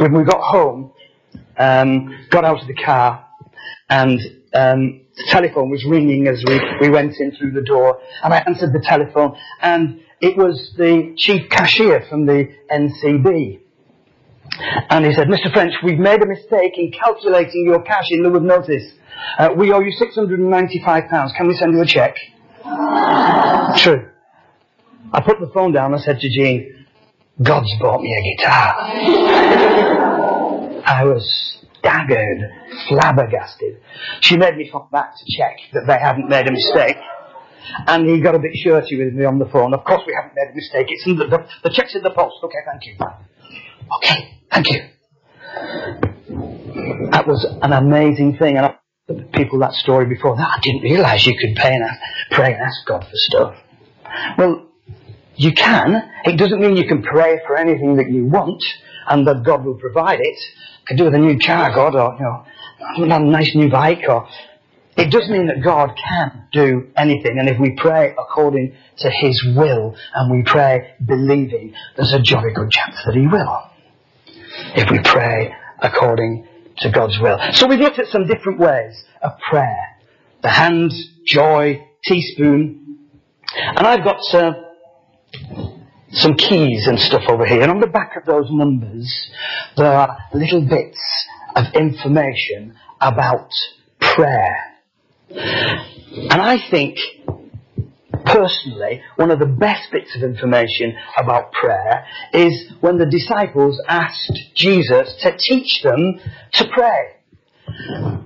When 0.00 0.12
we 0.14 0.24
got 0.24 0.40
home, 0.40 0.92
um, 1.58 2.26
got 2.30 2.44
out 2.44 2.60
of 2.60 2.66
the 2.66 2.74
car, 2.74 3.25
and 3.88 4.20
um, 4.54 5.00
the 5.16 5.24
telephone 5.28 5.70
was 5.70 5.84
ringing 5.84 6.26
as 6.26 6.42
we, 6.46 6.60
we 6.80 6.90
went 6.90 7.14
in 7.18 7.34
through 7.36 7.52
the 7.52 7.62
door, 7.62 8.00
and 8.22 8.34
I 8.34 8.38
answered 8.46 8.72
the 8.72 8.80
telephone, 8.80 9.36
and 9.60 10.00
it 10.20 10.36
was 10.36 10.74
the 10.76 11.14
chief 11.16 11.48
cashier 11.50 12.04
from 12.08 12.26
the 12.26 12.48
NCB. 12.70 13.60
And 14.88 15.04
he 15.04 15.12
said, 15.12 15.28
Mr. 15.28 15.52
French, 15.52 15.74
we've 15.82 15.98
made 15.98 16.22
a 16.22 16.26
mistake 16.26 16.78
in 16.78 16.90
calculating 16.92 17.66
your 17.66 17.82
cash 17.82 18.10
in 18.10 18.22
lieu 18.22 18.36
of 18.36 18.42
notice. 18.42 18.84
Uh, 19.38 19.50
we 19.56 19.72
owe 19.72 19.80
you 19.80 19.92
£695. 20.00 21.36
Can 21.36 21.48
we 21.48 21.54
send 21.54 21.74
you 21.74 21.82
a 21.82 21.86
cheque? 21.86 22.16
True. 22.64 24.08
I 25.12 25.20
put 25.20 25.40
the 25.40 25.50
phone 25.52 25.72
down 25.72 25.92
and 25.92 26.02
said 26.02 26.20
to 26.20 26.28
Jean, 26.28 26.86
God's 27.42 27.70
bought 27.80 28.00
me 28.00 28.12
a 28.12 28.36
guitar. 28.36 28.74
I 30.86 31.04
was 31.04 31.65
staggered, 31.86 32.50
flabbergasted. 32.88 33.80
She 34.20 34.36
made 34.36 34.56
me 34.56 34.68
come 34.70 34.88
back 34.90 35.14
to 35.16 35.24
check 35.36 35.56
that 35.72 35.86
they 35.86 35.98
hadn't 35.98 36.28
made 36.28 36.48
a 36.48 36.52
mistake. 36.52 36.96
And 37.86 38.08
he 38.08 38.20
got 38.20 38.34
a 38.34 38.38
bit 38.38 38.52
shirty 38.56 38.96
with 38.96 39.14
me 39.14 39.24
on 39.24 39.38
the 39.38 39.46
phone. 39.46 39.74
Of 39.74 39.84
course 39.84 40.02
we 40.06 40.14
haven't 40.14 40.34
made 40.36 40.52
a 40.52 40.54
mistake. 40.54 40.86
It's 40.88 41.06
in 41.06 41.16
the, 41.16 41.26
the, 41.26 41.46
the 41.64 41.70
check's 41.70 41.94
in 41.94 42.02
the 42.02 42.10
post. 42.10 42.36
Okay, 42.42 42.58
thank 42.64 42.86
you. 42.86 42.96
Okay, 43.96 44.40
thank 44.52 44.70
you. 44.70 44.82
That 47.10 47.26
was 47.26 47.46
an 47.62 47.72
amazing 47.72 48.36
thing. 48.36 48.56
And 48.56 48.66
I 48.66 48.76
told 49.08 49.32
people 49.32 49.58
that 49.60 49.72
story 49.72 50.06
before 50.06 50.36
that. 50.36 50.48
I 50.48 50.60
didn't 50.60 50.82
realise 50.82 51.26
you 51.26 51.36
could 51.38 51.56
pay 51.56 51.74
and 51.74 51.84
pray 52.30 52.52
and 52.52 52.62
ask 52.62 52.86
God 52.86 53.04
for 53.04 53.10
stuff. 53.14 53.56
Well, 54.38 54.68
you 55.34 55.52
can. 55.52 56.10
It 56.24 56.38
doesn't 56.38 56.60
mean 56.60 56.76
you 56.76 56.86
can 56.86 57.02
pray 57.02 57.40
for 57.46 57.56
anything 57.56 57.96
that 57.96 58.10
you 58.10 58.26
want 58.26 58.62
and 59.08 59.26
that 59.26 59.42
God 59.44 59.64
will 59.64 59.78
provide 59.78 60.20
it. 60.20 60.38
Could 60.86 60.98
do 60.98 61.04
with 61.04 61.14
a 61.14 61.18
new 61.18 61.38
car, 61.38 61.74
God, 61.74 61.94
or, 61.94 62.16
you 62.96 63.06
know, 63.06 63.16
a 63.16 63.20
nice 63.20 63.54
new 63.54 63.70
bike, 63.70 64.04
or 64.08 64.28
it 64.96 65.10
does 65.10 65.28
mean 65.28 65.46
that 65.48 65.62
God 65.62 65.90
can 65.96 66.48
do 66.52 66.88
anything, 66.96 67.38
and 67.38 67.48
if 67.48 67.58
we 67.60 67.76
pray 67.76 68.14
according 68.18 68.74
to 68.98 69.10
His 69.10 69.44
will, 69.54 69.94
and 70.14 70.32
we 70.32 70.42
pray 70.42 70.94
believing, 71.04 71.74
there's 71.96 72.12
a 72.12 72.20
jolly 72.20 72.52
good 72.54 72.70
chance 72.70 72.96
that 73.04 73.14
He 73.14 73.26
will. 73.26 73.62
If 74.74 74.90
we 74.90 75.00
pray 75.00 75.52
according 75.80 76.46
to 76.78 76.90
God's 76.90 77.18
will. 77.18 77.38
So 77.52 77.66
we've 77.66 77.78
looked 77.78 77.98
at 77.98 78.06
some 78.06 78.26
different 78.26 78.58
ways 78.58 79.04
of 79.22 79.32
prayer. 79.50 79.96
The 80.42 80.48
hand, 80.48 80.92
joy, 81.26 81.86
teaspoon. 82.04 82.98
And 83.54 83.86
I've 83.86 84.04
got 84.04 84.20
uh, 84.34 84.52
some 86.16 86.34
keys 86.34 86.86
and 86.86 86.98
stuff 86.98 87.22
over 87.28 87.46
here. 87.46 87.62
And 87.62 87.70
on 87.70 87.80
the 87.80 87.86
back 87.86 88.16
of 88.16 88.24
those 88.24 88.46
numbers, 88.50 89.30
there 89.76 89.92
are 89.92 90.16
little 90.32 90.62
bits 90.62 90.98
of 91.54 91.64
information 91.74 92.74
about 93.00 93.50
prayer. 94.00 94.56
And 95.28 96.40
I 96.40 96.56
think, 96.70 96.98
personally, 98.24 99.02
one 99.16 99.30
of 99.30 99.38
the 99.38 99.46
best 99.46 99.90
bits 99.92 100.16
of 100.16 100.22
information 100.22 100.96
about 101.18 101.52
prayer 101.52 102.06
is 102.32 102.72
when 102.80 102.98
the 102.98 103.06
disciples 103.06 103.80
asked 103.86 104.32
Jesus 104.54 105.16
to 105.22 105.36
teach 105.36 105.82
them 105.82 106.18
to 106.54 106.68
pray. 106.72 107.16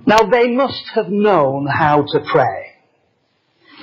Now 0.07 0.23
they 0.31 0.49
must 0.49 0.85
have 0.95 1.09
known 1.09 1.67
how 1.67 2.03
to 2.03 2.21
pray. 2.31 2.67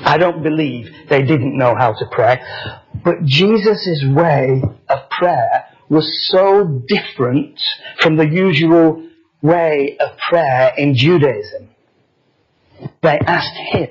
I 0.02 0.18
don't 0.18 0.44
believe 0.44 0.88
they 1.10 1.24
didn't 1.24 1.58
know 1.58 1.76
how 1.76 1.94
to 1.94 2.06
pray. 2.12 2.40
But 3.04 3.24
Jesus' 3.26 4.04
way 4.08 4.62
of 4.90 5.10
prayer 5.10 5.66
was 5.90 6.28
so 6.30 6.84
different 6.88 7.62
from 8.00 8.18
the 8.18 8.28
usual 8.28 9.08
way 9.42 9.98
of 10.00 10.18
prayer 10.30 10.74
in 10.78 10.96
Judaism. 10.96 11.70
They 13.02 13.18
asked 13.20 13.58
him 13.72 13.90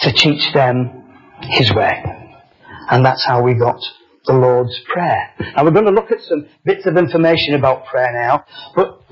to 0.00 0.12
teach 0.12 0.52
them 0.52 1.04
his 1.42 1.72
way. 1.72 2.02
And 2.90 3.04
that's 3.04 3.24
how 3.24 3.42
we 3.42 3.54
got 3.54 3.80
the 4.26 4.34
Lord's 4.34 4.78
Prayer. 4.92 5.30
Now 5.56 5.64
we're 5.64 5.70
going 5.70 5.86
to 5.86 5.92
look 5.92 6.10
at 6.10 6.20
some 6.20 6.46
bits 6.64 6.86
of 6.86 6.96
information 6.96 7.54
about 7.54 7.86
prayer 7.86 8.12
now, 8.12 8.44
but 8.74 9.02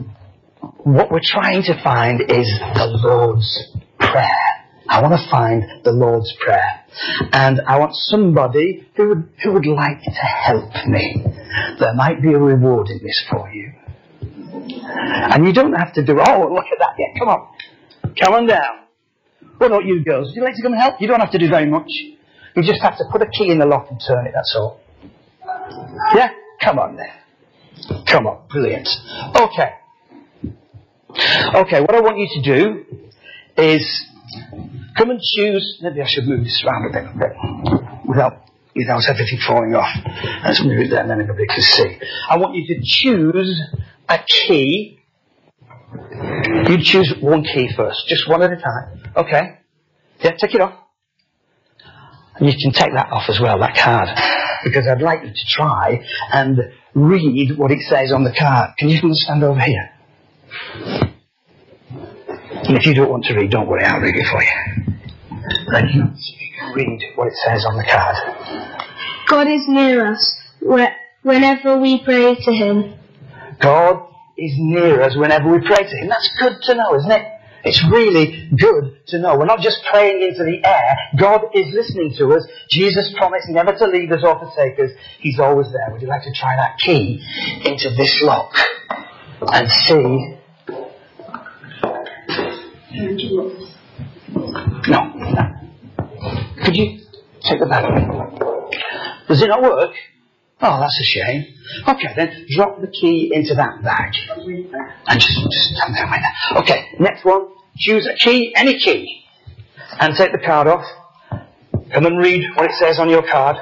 what 0.84 1.10
we're 1.10 1.20
trying 1.22 1.62
to 1.64 1.82
find 1.82 2.20
is 2.20 2.48
the 2.74 3.00
Lord's 3.02 3.76
Prayer. 3.98 4.49
I 4.90 5.00
want 5.00 5.14
to 5.14 5.30
find 5.30 5.84
the 5.84 5.92
Lord's 5.92 6.34
Prayer. 6.40 6.84
And 7.32 7.60
I 7.66 7.78
want 7.78 7.94
somebody 7.94 8.88
who 8.96 9.08
would, 9.10 9.28
who 9.42 9.52
would 9.52 9.66
like 9.66 10.02
to 10.02 10.10
help 10.10 10.72
me. 10.86 11.24
There 11.78 11.94
might 11.94 12.20
be 12.20 12.32
a 12.32 12.38
reward 12.38 12.88
in 12.88 12.98
this 12.98 13.24
for 13.30 13.48
you. 13.50 13.72
And 14.20 15.46
you 15.46 15.52
don't 15.52 15.74
have 15.74 15.92
to 15.94 16.04
do, 16.04 16.18
oh, 16.18 16.52
look 16.52 16.64
at 16.64 16.78
that. 16.80 16.94
Yeah, 16.98 17.18
come 17.20 17.28
on. 17.28 17.48
Come 18.20 18.34
on 18.34 18.46
down. 18.48 18.80
What 19.58 19.68
about 19.68 19.84
you 19.84 20.02
girls? 20.02 20.28
Would 20.28 20.36
you 20.36 20.42
like 20.42 20.56
to 20.56 20.62
come 20.62 20.72
and 20.72 20.82
help? 20.82 21.00
You 21.00 21.06
don't 21.06 21.20
have 21.20 21.30
to 21.30 21.38
do 21.38 21.48
very 21.48 21.70
much. 21.70 21.90
You 22.56 22.62
just 22.64 22.82
have 22.82 22.98
to 22.98 23.04
put 23.12 23.22
a 23.22 23.26
key 23.26 23.48
in 23.48 23.60
the 23.60 23.66
lock 23.66 23.86
and 23.90 24.00
turn 24.04 24.26
it, 24.26 24.32
that's 24.34 24.56
all. 24.58 24.80
Yeah? 26.16 26.30
Come 26.60 26.80
on 26.80 26.96
then. 26.96 28.04
Come 28.06 28.26
on. 28.26 28.42
Brilliant. 28.48 28.88
Okay. 29.36 29.70
Okay, 31.54 31.80
what 31.80 31.94
I 31.94 32.00
want 32.00 32.18
you 32.18 32.28
to 32.34 32.42
do 32.42 32.84
is 33.56 34.09
Come 34.96 35.10
and 35.10 35.20
choose. 35.20 35.78
Maybe 35.82 36.02
I 36.02 36.06
should 36.06 36.26
move 36.26 36.44
this 36.44 36.62
around 36.64 36.90
a 36.90 36.92
bit, 36.92 37.04
a 37.04 37.18
bit 37.18 38.06
without 38.06 38.50
without 38.74 39.08
everything 39.08 39.38
falling 39.46 39.74
off. 39.74 39.88
Let's 40.44 40.62
move 40.62 40.78
it 40.78 40.90
there, 40.90 41.00
and 41.00 41.10
then 41.10 41.20
everybody 41.20 41.46
can 41.46 41.62
see. 41.62 41.98
I 42.28 42.36
want 42.38 42.54
you 42.54 42.66
to 42.74 42.80
choose 42.82 43.60
a 44.08 44.18
key. 44.26 44.98
You 46.68 46.78
choose 46.82 47.14
one 47.20 47.42
key 47.42 47.70
first, 47.76 48.06
just 48.06 48.28
one 48.28 48.42
at 48.42 48.52
a 48.52 48.56
time. 48.56 49.12
Okay? 49.16 49.58
Yeah, 50.20 50.32
take 50.32 50.54
it 50.54 50.60
off. 50.60 50.74
And 52.36 52.50
you 52.50 52.56
can 52.58 52.72
take 52.72 52.92
that 52.94 53.10
off 53.10 53.28
as 53.28 53.40
well, 53.40 53.58
that 53.58 53.76
card. 53.76 54.08
Because 54.64 54.86
I'd 54.86 55.02
like 55.02 55.22
you 55.24 55.32
to 55.32 55.46
try 55.48 56.06
and 56.32 56.58
read 56.94 57.56
what 57.56 57.70
it 57.70 57.80
says 57.88 58.12
on 58.12 58.24
the 58.24 58.32
card. 58.32 58.70
Can 58.78 58.88
you 58.88 58.98
stand 59.14 59.42
over 59.42 59.60
here? 59.60 59.90
And 62.70 62.78
if 62.78 62.86
you 62.86 62.94
don't 62.94 63.10
want 63.10 63.24
to 63.24 63.34
read, 63.34 63.50
don't 63.50 63.66
worry, 63.66 63.82
I'll 63.82 63.98
read 63.98 64.14
it 64.14 64.26
for 64.30 64.40
you. 64.40 64.94
Then 65.72 65.88
mm-hmm. 65.88 65.98
you 65.98 66.74
read 66.76 67.02
what 67.16 67.26
it 67.26 67.34
says 67.44 67.66
on 67.66 67.76
the 67.76 67.82
card. 67.82 68.14
God 69.26 69.48
is 69.48 69.62
near 69.66 70.06
us 70.06 70.38
whenever 71.22 71.80
we 71.80 72.00
pray 72.04 72.36
to 72.36 72.52
Him. 72.52 72.94
God 73.58 74.06
is 74.38 74.52
near 74.56 75.02
us 75.02 75.16
whenever 75.16 75.50
we 75.50 75.58
pray 75.66 75.82
to 75.82 75.96
Him. 75.96 76.06
That's 76.06 76.30
good 76.38 76.62
to 76.66 76.76
know, 76.76 76.94
isn't 76.94 77.10
it? 77.10 77.26
It's 77.64 77.84
really 77.90 78.48
good 78.56 79.04
to 79.08 79.18
know. 79.18 79.36
We're 79.36 79.46
not 79.46 79.62
just 79.62 79.82
praying 79.90 80.22
into 80.22 80.44
the 80.44 80.64
air. 80.64 80.96
God 81.18 81.46
is 81.52 81.74
listening 81.74 82.14
to 82.18 82.34
us. 82.34 82.46
Jesus 82.70 83.12
promised 83.18 83.48
never 83.48 83.72
to 83.72 83.86
leave 83.86 84.12
us 84.12 84.22
or 84.22 84.38
forsake 84.38 84.78
us. 84.78 84.92
He's 85.18 85.40
always 85.40 85.66
there. 85.72 85.90
Would 85.90 86.02
you 86.02 86.08
like 86.08 86.22
to 86.22 86.32
try 86.32 86.54
that 86.54 86.78
key 86.78 87.20
into 87.64 87.90
this 87.96 88.22
lock 88.22 88.54
and 89.40 89.68
see 89.68 90.36
no. 92.92 93.52
Could 96.64 96.76
you 96.76 97.00
take 97.42 97.60
the 97.60 97.66
battery? 97.66 98.04
Does 99.28 99.42
it 99.42 99.48
not 99.48 99.62
work? 99.62 99.94
Oh, 100.62 100.78
that's 100.80 101.00
a 101.00 101.04
shame. 101.04 101.54
Okay, 101.88 102.08
then 102.16 102.46
drop 102.50 102.80
the 102.80 102.88
key 102.88 103.30
into 103.32 103.54
that 103.54 103.82
bag. 103.82 104.12
And 105.06 105.20
just, 105.20 105.40
just 105.50 105.74
stand 105.74 105.94
there 105.94 106.06
with 106.06 106.20
that. 106.20 106.62
Okay, 106.62 106.96
next 106.98 107.24
one. 107.24 107.48
Choose 107.78 108.06
a 108.06 108.14
key, 108.14 108.52
any 108.54 108.78
key. 108.78 109.24
And 109.98 110.14
take 110.16 110.32
the 110.32 110.38
card 110.38 110.66
off. 110.66 110.84
Come 111.92 112.06
and 112.06 112.18
read 112.18 112.44
what 112.54 112.66
it 112.66 112.74
says 112.78 112.98
on 112.98 113.08
your 113.08 113.22
card. 113.22 113.56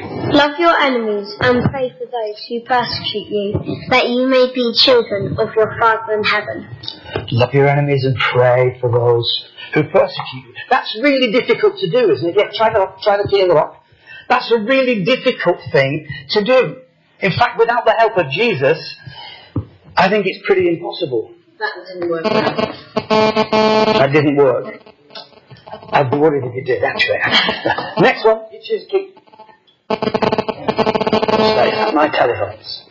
Love 0.00 0.58
your 0.58 0.76
enemies 0.76 1.34
and 1.40 1.64
pray 1.70 1.90
for 1.90 2.04
those 2.04 2.46
who 2.48 2.60
persecute 2.60 3.28
you, 3.28 3.86
that 3.88 4.08
you 4.08 4.28
may 4.28 4.52
be 4.54 4.72
children 4.76 5.36
of 5.38 5.54
your 5.56 5.76
Father 5.80 6.12
in 6.12 6.22
heaven. 6.22 6.68
Love 7.30 7.52
your 7.54 7.68
enemies 7.68 8.04
and 8.04 8.16
pray 8.16 8.78
for 8.80 8.90
those 8.90 9.48
who 9.74 9.82
persecute 9.84 10.44
you. 10.46 10.54
That's 10.70 10.98
really 11.02 11.30
difficult 11.32 11.78
to 11.78 11.90
do, 11.90 12.10
isn't 12.10 12.30
it? 12.30 12.34
Yeah, 12.36 12.50
try 12.56 12.72
to, 12.72 12.94
try 13.02 13.16
the 13.16 13.28
key 13.28 13.40
in 13.40 13.48
the 13.48 13.54
lock. 13.54 13.82
That's 14.28 14.50
a 14.52 14.58
really 14.58 15.04
difficult 15.04 15.58
thing 15.72 16.06
to 16.30 16.44
do. 16.44 16.76
In 17.20 17.32
fact, 17.32 17.58
without 17.58 17.84
the 17.84 17.94
help 17.98 18.16
of 18.16 18.30
Jesus, 18.30 18.78
I 19.96 20.08
think 20.08 20.26
it's 20.26 20.44
pretty 20.46 20.68
impossible. 20.68 21.34
That 21.58 21.72
didn't 21.86 22.10
work. 22.10 22.22
That 22.24 24.12
didn't 24.12 24.36
work. 24.36 24.66
I'd 25.92 26.10
be 26.10 26.16
worried 26.16 26.44
if 26.44 26.54
it 26.54 26.64
did, 26.64 26.84
actually. 26.84 27.18
Next 28.00 28.24
one, 28.24 28.44
you 28.52 28.60
choose. 28.62 28.86
Stay 28.88 29.12
at 31.72 31.94
my 31.94 32.08
telephones. 32.08 32.84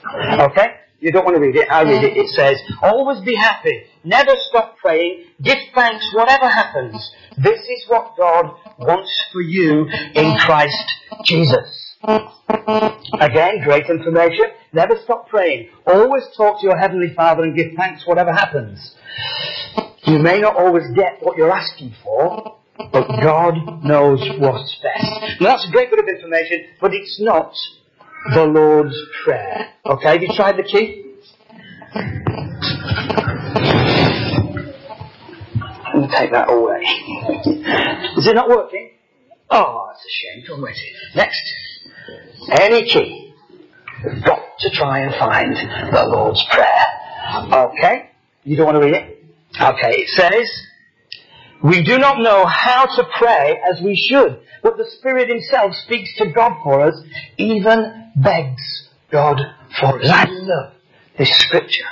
Okay? 0.51 0.67
You 0.99 1.11
don't 1.11 1.25
want 1.25 1.35
to 1.35 1.41
read 1.41 1.55
it. 1.55 1.69
I 1.69 1.83
read 1.83 2.03
it. 2.03 2.17
It 2.17 2.27
says, 2.29 2.59
always 2.81 3.23
be 3.23 3.35
happy. 3.35 3.83
Never 4.03 4.31
stop 4.49 4.77
praying. 4.77 5.25
Give 5.41 5.57
thanks 5.75 6.09
whatever 6.15 6.49
happens. 6.49 6.95
This 7.37 7.59
is 7.59 7.85
what 7.87 8.17
God 8.17 8.55
wants 8.79 9.11
for 9.31 9.41
you 9.41 9.85
in 10.15 10.37
Christ 10.37 10.91
Jesus. 11.23 11.95
Again, 12.03 13.61
great 13.63 13.85
information. 13.89 14.45
Never 14.73 14.95
stop 15.03 15.27
praying. 15.29 15.69
Always 15.85 16.23
talk 16.35 16.61
to 16.61 16.67
your 16.67 16.77
Heavenly 16.77 17.13
Father 17.15 17.43
and 17.43 17.55
give 17.55 17.73
thanks 17.77 18.07
whatever 18.07 18.33
happens. 18.33 18.95
You 20.05 20.17
may 20.17 20.39
not 20.39 20.55
always 20.55 20.85
get 20.95 21.17
what 21.21 21.37
you're 21.37 21.51
asking 21.51 21.93
for, 22.03 22.57
but 22.91 23.07
God 23.21 23.83
knows 23.83 24.19
what's 24.39 24.79
best. 24.81 25.41
Now 25.41 25.49
that's 25.49 25.67
a 25.67 25.71
great 25.71 25.89
bit 25.91 25.99
of 25.99 26.07
information, 26.07 26.65
but 26.81 26.93
it's 26.93 27.19
not 27.21 27.53
the 28.33 28.45
Lord's 28.45 28.95
Prayer. 29.23 29.69
Okay, 29.85 30.09
have 30.09 30.21
you 30.21 30.29
tried 30.35 30.57
the 30.57 30.63
key? 30.63 31.03
Me 35.95 36.07
take 36.15 36.31
that 36.31 36.49
away. 36.49 36.81
Is 38.17 38.27
it 38.27 38.35
not 38.35 38.49
working? 38.49 38.91
Oh, 39.49 39.89
it's 39.91 40.05
a 40.05 40.09
shame. 40.09 40.43
Don't 40.47 40.61
wait. 40.61 40.75
Next. 41.15 41.41
Any 42.51 42.83
key. 42.89 43.33
You've 44.03 44.23
got 44.23 44.39
to 44.59 44.69
try 44.71 44.99
and 44.99 45.15
find 45.15 45.55
the 45.55 46.05
Lord's 46.07 46.43
Prayer. 46.51 46.85
Okay? 47.51 48.09
You 48.43 48.57
don't 48.57 48.65
want 48.65 48.75
to 48.75 48.85
read 48.85 48.93
it? 48.93 49.25
Okay, 49.59 49.91
it 49.95 50.09
says, 50.09 50.66
we 51.63 51.83
do 51.83 51.97
not 51.97 52.19
know 52.19 52.45
how 52.45 52.85
to 52.85 53.07
pray 53.17 53.59
as 53.71 53.81
we 53.81 53.95
should, 53.95 54.39
but 54.61 54.77
the 54.77 54.89
Spirit 54.97 55.29
Himself 55.29 55.73
speaks 55.75 56.15
to 56.17 56.31
God 56.31 56.53
for 56.63 56.81
us, 56.81 57.01
even 57.37 58.11
begs 58.15 58.89
God 59.11 59.39
for 59.79 59.99
us. 59.99 60.09
I 60.09 60.25
love 60.29 60.73
this 61.17 61.35
scripture. 61.37 61.85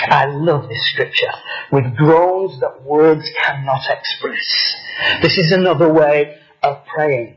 I 0.00 0.26
love 0.26 0.68
this 0.68 0.90
scripture 0.92 1.32
with 1.70 1.96
groans 1.96 2.60
that 2.60 2.82
words 2.82 3.28
cannot 3.42 3.82
express. 3.88 4.74
This 5.22 5.38
is 5.38 5.52
another 5.52 5.92
way 5.92 6.38
of 6.62 6.84
praying 6.86 7.36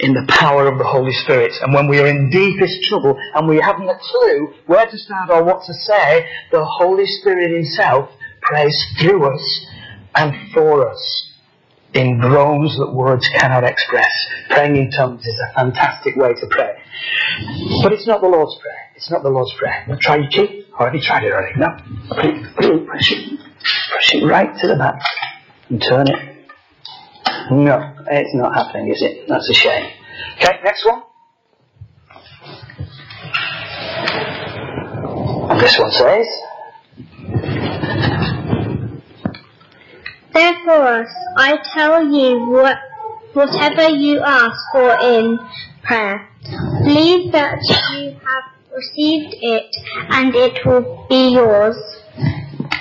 in 0.00 0.12
the 0.12 0.26
power 0.28 0.66
of 0.66 0.78
the 0.78 0.84
Holy 0.84 1.12
Spirit. 1.12 1.52
And 1.62 1.72
when 1.72 1.88
we 1.88 1.98
are 1.98 2.06
in 2.06 2.30
deepest 2.30 2.84
trouble 2.84 3.18
and 3.34 3.48
we 3.48 3.60
haven't 3.60 3.88
a 3.88 3.98
clue 3.98 4.54
where 4.66 4.86
to 4.86 4.98
start 4.98 5.30
or 5.30 5.42
what 5.44 5.64
to 5.64 5.74
say, 5.74 6.28
the 6.50 6.64
Holy 6.64 7.06
Spirit 7.06 7.52
Himself 7.52 8.10
prays 8.42 8.76
through 9.00 9.24
us 9.32 9.66
and 10.14 10.52
for 10.52 10.88
us 10.88 11.32
in 11.94 12.18
groans 12.20 12.76
that 12.78 12.92
words 12.92 13.28
cannot 13.38 13.64
express. 13.64 14.10
Praying 14.48 14.76
in 14.76 14.90
tongues 14.90 15.24
is 15.26 15.40
a 15.50 15.54
fantastic 15.54 16.16
way 16.16 16.34
to 16.34 16.46
pray. 16.46 16.74
But 17.82 17.92
it's 17.92 18.06
not 18.06 18.20
the 18.20 18.28
Lord's 18.28 18.56
Prayer. 18.60 18.90
It's 18.96 19.10
not 19.10 19.22
the 19.22 19.28
Lord's 19.30 19.52
Prayer. 19.54 19.86
Try 20.00 20.16
your 20.16 20.30
key? 20.30 20.66
Oh, 20.72 20.82
already 20.82 21.00
tried 21.00 21.24
it 21.24 21.32
already. 21.32 21.58
No. 21.58 22.86
Push 22.92 23.12
it. 23.12 23.40
Push 23.92 24.14
it 24.14 24.24
right 24.26 24.56
to 24.60 24.68
the 24.68 24.76
back. 24.76 25.00
And 25.68 25.82
turn 25.82 26.08
it. 26.08 26.48
No. 27.50 27.94
It's 28.10 28.34
not 28.34 28.54
happening, 28.54 28.90
is 28.92 29.02
it? 29.02 29.28
That's 29.28 29.48
a 29.48 29.54
shame. 29.54 29.90
Okay, 30.36 30.58
next 30.64 30.86
one. 30.86 31.02
And 35.50 35.60
this 35.60 35.78
one 35.78 35.90
says, 35.90 36.26
Therefore, 40.32 41.06
I 41.36 41.58
tell 41.74 42.04
you, 42.04 42.46
what, 42.46 42.78
whatever 43.32 43.88
you 43.90 44.20
ask 44.20 44.58
for 44.72 44.94
in 45.00 45.38
prayer, 45.82 46.28
believe 46.84 47.32
that 47.32 47.58
you 47.92 48.12
have 48.12 48.44
received 48.74 49.34
it 49.40 49.76
and 50.10 50.34
it 50.34 50.64
will 50.64 51.06
be 51.08 51.32
yours. 51.34 51.76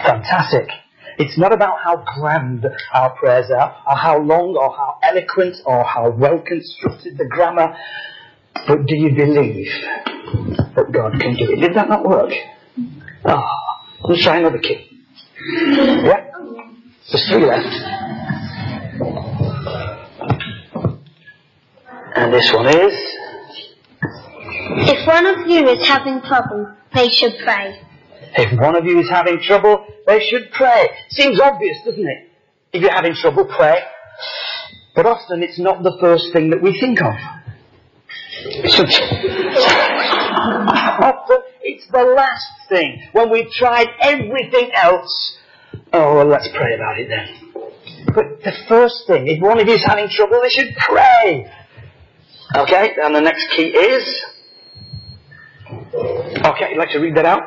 Fantastic. 0.03 0.69
It's 1.17 1.37
not 1.37 1.53
about 1.53 1.79
how 1.83 2.03
grand 2.17 2.65
our 2.93 3.11
prayers 3.11 3.51
are, 3.51 3.75
or 3.85 3.95
how 3.95 4.17
long, 4.19 4.55
or 4.55 4.71
how 4.71 4.97
eloquent, 5.03 5.57
or 5.65 5.83
how 5.83 6.09
well 6.09 6.39
constructed 6.39 7.17
the 7.17 7.25
grammar, 7.25 7.75
but 8.67 8.85
do 8.87 8.95
you 8.95 9.13
believe 9.13 9.67
that 10.75 10.91
God 10.91 11.19
can 11.19 11.35
do 11.35 11.51
it? 11.51 11.59
Did 11.59 11.75
that 11.75 11.89
not 11.89 12.03
work? 12.07 12.31
Oh, 13.25 13.43
let's 14.05 14.23
try 14.23 14.37
another 14.37 14.57
key. 14.57 15.05
Yeah? 15.55 16.30
There's 17.11 17.27
three 17.27 17.45
left. 17.45 17.67
And 22.15 22.33
this 22.33 22.53
one 22.53 22.67
is. 22.67 22.93
If 24.87 25.07
one 25.07 25.25
of 25.25 25.45
you 25.45 25.67
is 25.67 25.85
having 25.85 26.21
trouble, 26.21 26.73
they 26.93 27.09
should 27.09 27.33
pray. 27.43 27.81
If 28.37 28.57
one 28.57 28.77
of 28.77 28.85
you 28.85 28.99
is 28.99 29.09
having 29.09 29.41
trouble, 29.41 29.85
they 30.07 30.25
should 30.29 30.51
pray. 30.51 30.87
Seems 31.09 31.41
obvious, 31.41 31.79
doesn't 31.83 32.07
it? 32.07 32.29
If 32.71 32.81
you're 32.81 32.93
having 32.93 33.13
trouble, 33.15 33.43
pray. 33.43 33.79
But 34.95 35.05
often 35.05 35.43
it's 35.43 35.59
not 35.59 35.83
the 35.83 35.97
first 35.99 36.31
thing 36.31 36.51
that 36.51 36.61
we 36.61 36.79
think 36.79 37.01
of. 37.01 37.07
often 41.03 41.37
it's 41.61 41.87
the 41.91 42.03
last 42.15 42.69
thing. 42.69 43.03
When 43.11 43.29
we've 43.29 43.51
tried 43.51 43.87
everything 43.99 44.71
else, 44.73 45.37
oh, 45.93 46.15
well, 46.15 46.25
let's 46.25 46.47
pray 46.53 46.75
about 46.75 46.99
it 46.99 47.07
then. 47.07 47.51
But 48.13 48.43
the 48.43 48.53
first 48.67 49.07
thing, 49.07 49.27
if 49.27 49.41
one 49.41 49.59
of 49.59 49.67
you 49.67 49.73
is 49.73 49.83
having 49.83 50.09
trouble, 50.09 50.41
they 50.41 50.49
should 50.49 50.75
pray. 50.75 51.51
Okay, 52.55 52.95
and 53.01 53.15
the 53.15 53.21
next 53.21 53.49
key 53.55 53.67
is. 53.67 54.23
Okay, 55.73 56.71
you'd 56.71 56.77
like 56.77 56.91
to 56.91 56.99
read 56.99 57.15
that 57.15 57.25
out? 57.25 57.43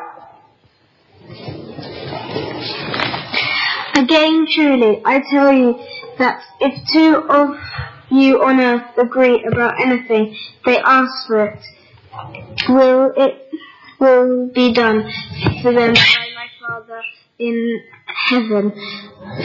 Again, 3.96 4.46
truly, 4.50 5.02
I 5.04 5.22
tell 5.30 5.52
you 5.52 5.78
that 6.18 6.42
if 6.60 6.74
two 6.92 7.16
of 7.28 7.56
you 8.10 8.42
on 8.42 8.60
earth 8.60 8.98
agree 8.98 9.44
about 9.44 9.80
anything 9.80 10.37
they 10.64 10.78
ask 10.78 11.26
for 11.26 11.46
it, 11.46 11.60
will 12.68 13.12
it 13.16 13.50
will 13.98 14.48
be 14.48 14.72
done 14.72 15.10
for 15.62 15.72
them 15.72 15.94
by 15.94 16.26
my 16.34 16.48
Father 16.60 17.02
in 17.38 17.82
heaven. 18.28 18.72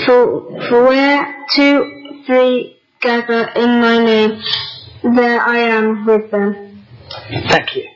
For 0.05 0.67
for 0.69 0.83
where 0.83 1.45
two 1.53 2.23
three 2.25 2.77
gather 3.01 3.47
in 3.55 3.81
my 3.81 4.03
name, 4.03 4.41
there 5.03 5.41
I 5.41 5.59
am 5.59 6.05
with 6.05 6.31
them. 6.31 6.85
Thank 7.49 7.75
you. 7.75 7.87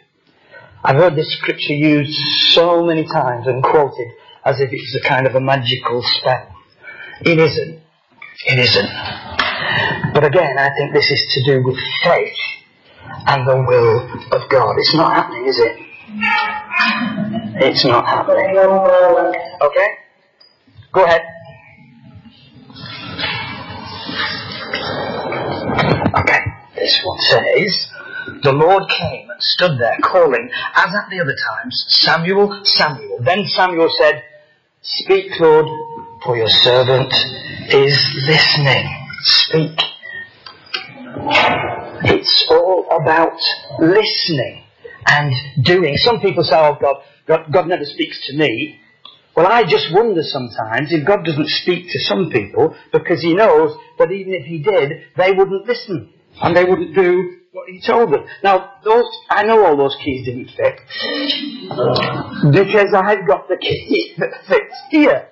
I've 0.83 0.97
heard 0.97 1.15
this 1.15 1.31
scripture 1.37 1.73
used 1.73 2.17
so 2.53 2.83
many 2.83 3.05
times 3.05 3.47
and 3.47 3.63
quoted 3.63 4.07
as 4.43 4.59
if 4.59 4.69
it's 4.71 4.95
a 4.95 5.07
kind 5.07 5.25
of 5.25 5.35
a 5.35 5.39
magical 5.39 6.01
spell. 6.03 6.53
It 7.21 7.39
isn't. 7.39 7.79
It 8.45 8.59
isn't. 8.59 8.89
But 10.13 10.25
again, 10.25 10.57
I 10.57 10.69
think 10.75 10.93
this 10.93 11.09
is 11.09 11.23
to 11.33 11.43
do 11.43 11.63
with 11.63 11.77
faith 12.03 12.35
and 13.27 13.47
the 13.47 13.63
will 13.67 14.01
of 14.31 14.49
God. 14.49 14.75
It's 14.77 14.93
not 14.93 15.13
happening, 15.13 15.45
is 15.47 15.57
it? 15.59 15.77
It's 17.63 17.85
not 17.85 18.05
happening. 18.05 18.57
Okay? 19.61 19.87
Go 20.93 21.03
ahead. 21.05 21.21
Okay, 26.15 26.39
this 26.75 27.01
one 27.03 27.19
says, 27.21 27.89
The 28.43 28.53
Lord 28.53 28.83
came 28.87 29.27
and 29.27 29.41
stood 29.41 29.79
there 29.79 29.97
calling, 30.03 30.51
as 30.75 30.93
at 30.93 31.09
the 31.09 31.19
other 31.19 31.35
times, 31.49 31.85
Samuel, 31.87 32.61
Samuel. 32.63 33.17
Then 33.21 33.43
Samuel 33.47 33.89
said, 33.99 34.23
Speak, 34.83 35.39
Lord, 35.39 35.65
for 36.23 36.37
your 36.37 36.49
servant 36.49 37.11
is 37.69 37.97
listening. 38.27 38.87
Speak. 39.23 39.79
It's 42.05 42.45
all 42.51 42.87
about 42.91 43.39
listening 43.79 44.63
and 45.07 45.33
doing. 45.63 45.97
Some 45.97 46.19
people 46.19 46.43
say, 46.43 46.55
oh, 46.55 46.77
God, 46.79 46.97
God, 47.25 47.51
God 47.51 47.67
never 47.67 47.85
speaks 47.85 48.27
to 48.27 48.37
me. 48.37 48.79
Well, 49.35 49.47
I 49.47 49.63
just 49.63 49.87
wonder 49.91 50.21
sometimes 50.21 50.93
if 50.93 51.07
God 51.07 51.25
doesn't 51.25 51.49
speak 51.49 51.89
to 51.89 51.99
some 51.99 52.29
people 52.29 52.75
because 52.91 53.21
He 53.21 53.33
knows 53.33 53.75
that 53.97 54.11
even 54.11 54.33
if 54.33 54.45
He 54.45 54.59
did, 54.59 55.05
they 55.17 55.31
wouldn't 55.31 55.65
listen 55.67 56.13
and 56.41 56.55
they 56.55 56.63
wouldn't 56.63 56.93
do 56.93 57.37
what 57.51 57.67
He 57.67 57.81
told 57.81 58.13
them. 58.13 58.25
Now, 58.43 58.73
those 58.83 59.05
I 59.29 59.43
know 59.43 59.65
all 59.65 59.75
those 59.75 59.95
keys 60.03 60.25
didn't 60.25 60.49
fit 60.49 60.79
because 62.51 62.93
I've 62.93 63.27
got 63.27 63.47
the 63.47 63.57
key 63.59 64.13
that 64.19 64.31
fits 64.47 64.75
here. 64.91 65.29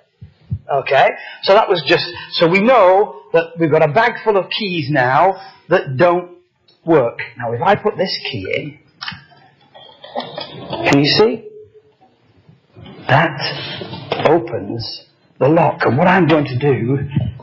Okay, 0.72 1.08
so 1.42 1.54
that 1.54 1.68
was 1.68 1.82
just 1.86 2.04
so 2.32 2.48
we 2.48 2.60
know 2.60 3.22
that 3.32 3.50
we've 3.58 3.70
got 3.70 3.88
a 3.88 3.92
bag 3.92 4.12
full 4.24 4.36
of 4.36 4.48
keys 4.48 4.88
now 4.90 5.34
that 5.68 5.96
don't 5.96 6.38
work. 6.84 7.18
Now, 7.36 7.52
if 7.52 7.60
I 7.60 7.74
put 7.74 7.96
this 7.96 8.16
key 8.30 8.46
in, 8.54 8.78
can 10.88 11.00
you 11.00 11.06
see? 11.06 11.48
That 13.08 13.91
opens 14.28 15.04
the 15.38 15.48
lock. 15.48 15.82
And 15.84 15.98
what 15.98 16.06
I'm 16.08 16.26
going 16.26 16.44
to 16.44 16.58
do 16.58 16.98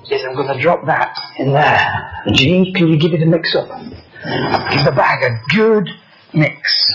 is 0.10 0.26
I'm 0.28 0.36
going 0.36 0.56
to 0.56 0.62
drop 0.62 0.86
that 0.86 1.14
in 1.38 1.54
there. 1.54 2.24
Jean, 2.34 2.74
can 2.74 2.88
you 2.88 2.98
give 2.98 3.14
it 3.14 3.22
a 3.22 3.26
mix 3.26 3.56
up? 3.56 3.68
Give 3.68 4.86
the 4.86 4.94
bag 4.96 5.24
a 5.24 5.40
good 5.56 5.90
mix. 6.34 6.94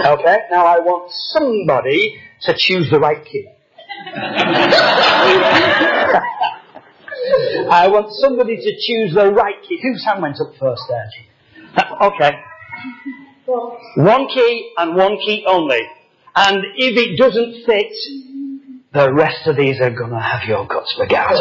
Okay, 0.00 0.36
now 0.50 0.64
I 0.64 0.78
want 0.78 1.10
somebody 1.32 2.20
to 2.42 2.54
choose 2.56 2.90
the 2.90 2.98
right 2.98 3.24
key. 3.24 3.46
I 7.70 7.88
want 7.88 8.10
somebody 8.12 8.56
to 8.56 8.76
choose 8.80 9.14
the 9.14 9.30
right 9.30 9.56
key. 9.68 9.78
Whose 9.82 10.04
hand 10.04 10.22
went 10.22 10.40
up 10.40 10.52
first 10.58 10.82
there? 10.88 11.10
Okay. 12.00 12.30
One 13.96 14.28
key 14.28 14.72
and 14.78 14.94
one 14.94 15.18
key 15.18 15.44
only. 15.46 15.80
And 16.34 16.64
if 16.76 16.96
it 16.96 17.16
doesn't 17.18 17.64
fit, 17.66 17.92
the 18.92 19.12
rest 19.12 19.46
of 19.46 19.56
these 19.56 19.80
are 19.80 19.90
going 19.90 20.10
to 20.10 20.20
have 20.20 20.48
your 20.48 20.66
guts 20.66 20.96
regardless. 20.98 21.40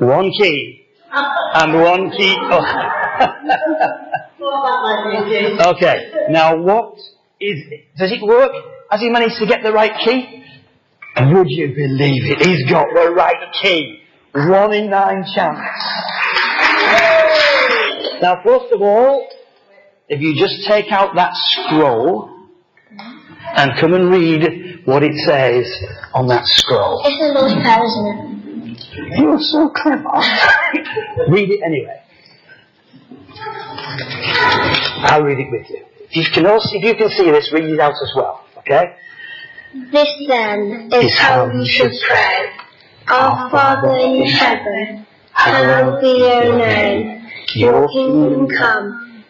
one 0.00 0.30
key 0.30 0.86
and 1.12 1.74
one 1.80 2.10
key. 2.10 2.36
Oh. 4.38 5.72
okay. 5.74 6.12
Now 6.28 6.56
what 6.56 6.94
is? 7.40 7.64
it? 7.70 7.86
Does 7.98 8.12
it 8.12 8.20
work? 8.22 8.52
Has 8.90 9.00
he 9.00 9.08
managed 9.08 9.38
to 9.40 9.46
get 9.46 9.62
the 9.62 9.72
right 9.72 9.92
key? 10.04 10.44
Would 11.18 11.48
you 11.48 11.68
believe 11.74 12.22
it? 12.30 12.46
He's 12.46 12.70
got 12.70 12.86
the 12.94 13.10
right 13.10 13.52
key. 13.62 14.02
One 14.34 14.74
in 14.74 14.90
nine 14.90 15.24
chance. 15.34 15.58
Now, 18.20 18.40
first 18.44 18.72
of 18.72 18.82
all, 18.82 19.26
if 20.08 20.20
you 20.20 20.34
just 20.38 20.66
take 20.66 20.92
out 20.92 21.14
that 21.16 21.32
scroll 21.34 22.30
and 23.56 23.78
come 23.78 23.94
and 23.94 24.10
read 24.10 24.82
what 24.84 25.02
it 25.02 25.14
says 25.26 25.66
on 26.14 26.28
that 26.28 26.46
scroll. 26.46 27.02
It's 27.04 27.22
a 27.22 27.32
Lord's 27.38 27.54
Prayer, 27.54 27.84
isn't 27.84 28.06
it? 28.06 29.18
You're 29.18 29.40
so 29.40 29.68
clever. 29.70 30.04
read 31.28 31.50
it 31.50 31.60
anyway. 31.64 32.02
I'll 35.08 35.22
read 35.22 35.38
it 35.38 35.50
with 35.50 35.68
you. 35.70 35.84
If 36.08 36.16
you 36.16 36.24
can 36.32 36.46
also, 36.46 36.68
if 36.72 36.84
you 36.84 36.94
can 36.94 37.10
see 37.10 37.30
this, 37.30 37.52
read 37.52 37.64
it 37.64 37.80
out 37.80 37.94
as 38.00 38.12
well. 38.14 38.44
Okay? 38.58 38.94
This 39.92 40.08
then 40.28 40.88
is 40.92 41.16
how 41.18 41.48
we 41.48 41.66
should 41.66 41.92
pray. 42.06 42.50
Our 43.08 43.50
Father 43.50 43.96
in 43.96 44.26
heaven, 44.26 45.06
hallowed 45.32 46.00
be 46.00 46.08
your 46.18 46.56
name. 46.56 47.28
Your 47.54 47.88
kingdom 47.88 48.48
come, 48.48 49.05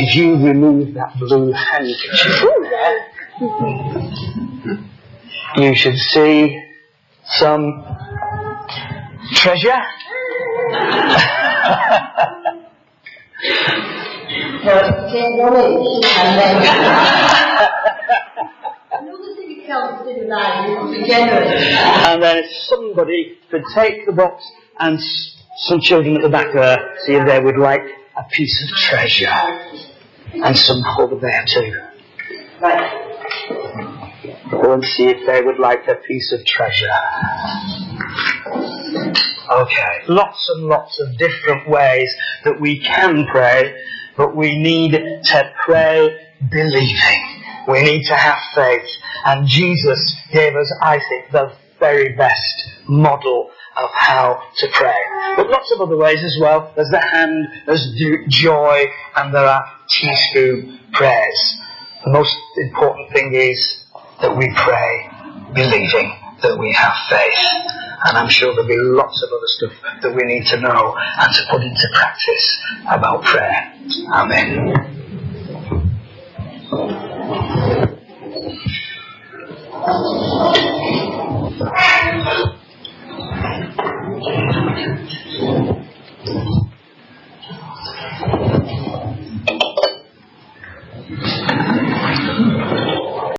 If 0.00 0.14
you 0.14 0.36
remove 0.36 0.94
that 0.94 1.18
blue 1.18 1.50
handkerchief 1.50 2.44
there, 2.70 3.10
you 5.56 5.74
should 5.74 5.96
see 5.96 6.62
some 7.24 7.84
treasure. 9.34 9.82
And 22.06 22.22
then 22.22 22.44
somebody 22.68 23.38
could 23.50 23.64
take 23.74 24.06
the 24.06 24.12
box 24.12 24.48
and 24.78 25.00
some 25.66 25.80
children 25.80 26.14
at 26.14 26.22
the 26.22 26.28
back 26.28 26.52
there 26.54 26.94
see 27.04 27.14
if 27.14 27.26
they 27.26 27.40
would 27.40 27.58
like 27.58 27.82
a 28.16 28.22
piece 28.30 28.62
of 28.62 28.76
treasure. 28.76 29.87
And 30.34 30.56
some 30.56 30.82
over 30.98 31.16
there 31.16 31.44
too. 31.46 31.72
Right. 32.60 33.08
Go 34.50 34.72
and 34.72 34.84
see 34.84 35.08
if 35.08 35.26
they 35.26 35.42
would 35.42 35.58
like 35.58 35.86
a 35.88 35.94
piece 35.94 36.32
of 36.32 36.44
treasure. 36.44 36.86
Okay, 39.50 40.04
lots 40.08 40.50
and 40.54 40.66
lots 40.66 41.00
of 41.00 41.16
different 41.16 41.68
ways 41.68 42.14
that 42.44 42.60
we 42.60 42.80
can 42.80 43.26
pray, 43.26 43.74
but 44.16 44.36
we 44.36 44.58
need 44.58 44.92
to 44.92 45.52
pray 45.64 46.18
believing. 46.50 47.42
We 47.66 47.82
need 47.82 48.04
to 48.06 48.14
have 48.14 48.38
faith. 48.54 48.88
And 49.24 49.46
Jesus 49.46 50.14
gave 50.32 50.54
us, 50.54 50.72
I 50.82 50.98
think, 51.08 51.30
the 51.32 51.52
very 51.78 52.14
best 52.14 52.70
model 52.88 53.50
of 53.76 53.90
how 53.92 54.42
to 54.56 54.68
pray. 54.72 54.94
But 55.36 55.50
lots 55.50 55.70
of 55.72 55.80
other 55.80 55.96
ways 55.96 56.22
as 56.24 56.36
well. 56.40 56.72
There's 56.74 56.90
the 56.90 57.00
hand, 57.00 57.46
there's 57.66 57.86
joy, 58.28 58.86
and 59.16 59.34
there 59.34 59.46
are 59.46 59.64
teaspoon 59.88 60.80
prayers. 60.92 61.54
The 62.04 62.10
most 62.10 62.36
important 62.56 63.12
thing 63.12 63.34
is 63.34 63.84
that 64.20 64.36
we 64.36 64.52
pray 64.56 65.10
believing 65.54 66.16
that 66.42 66.58
we 66.58 66.72
have 66.72 66.94
faith. 67.08 67.38
And 68.04 68.16
I'm 68.16 68.28
sure 68.28 68.54
there'll 68.54 68.68
be 68.68 68.76
lots 68.76 69.22
of 69.22 69.28
other 69.28 69.46
stuff 69.46 69.72
that 70.02 70.14
we 70.14 70.22
need 70.22 70.46
to 70.46 70.60
know 70.60 70.94
and 70.96 71.34
to 71.34 71.42
put 71.50 71.62
into 71.62 71.88
practice 71.94 72.58
about 72.86 73.22
prayer. 73.24 73.74
Amen. 74.14 74.98
Thank 84.20 85.10
you. 86.26 86.67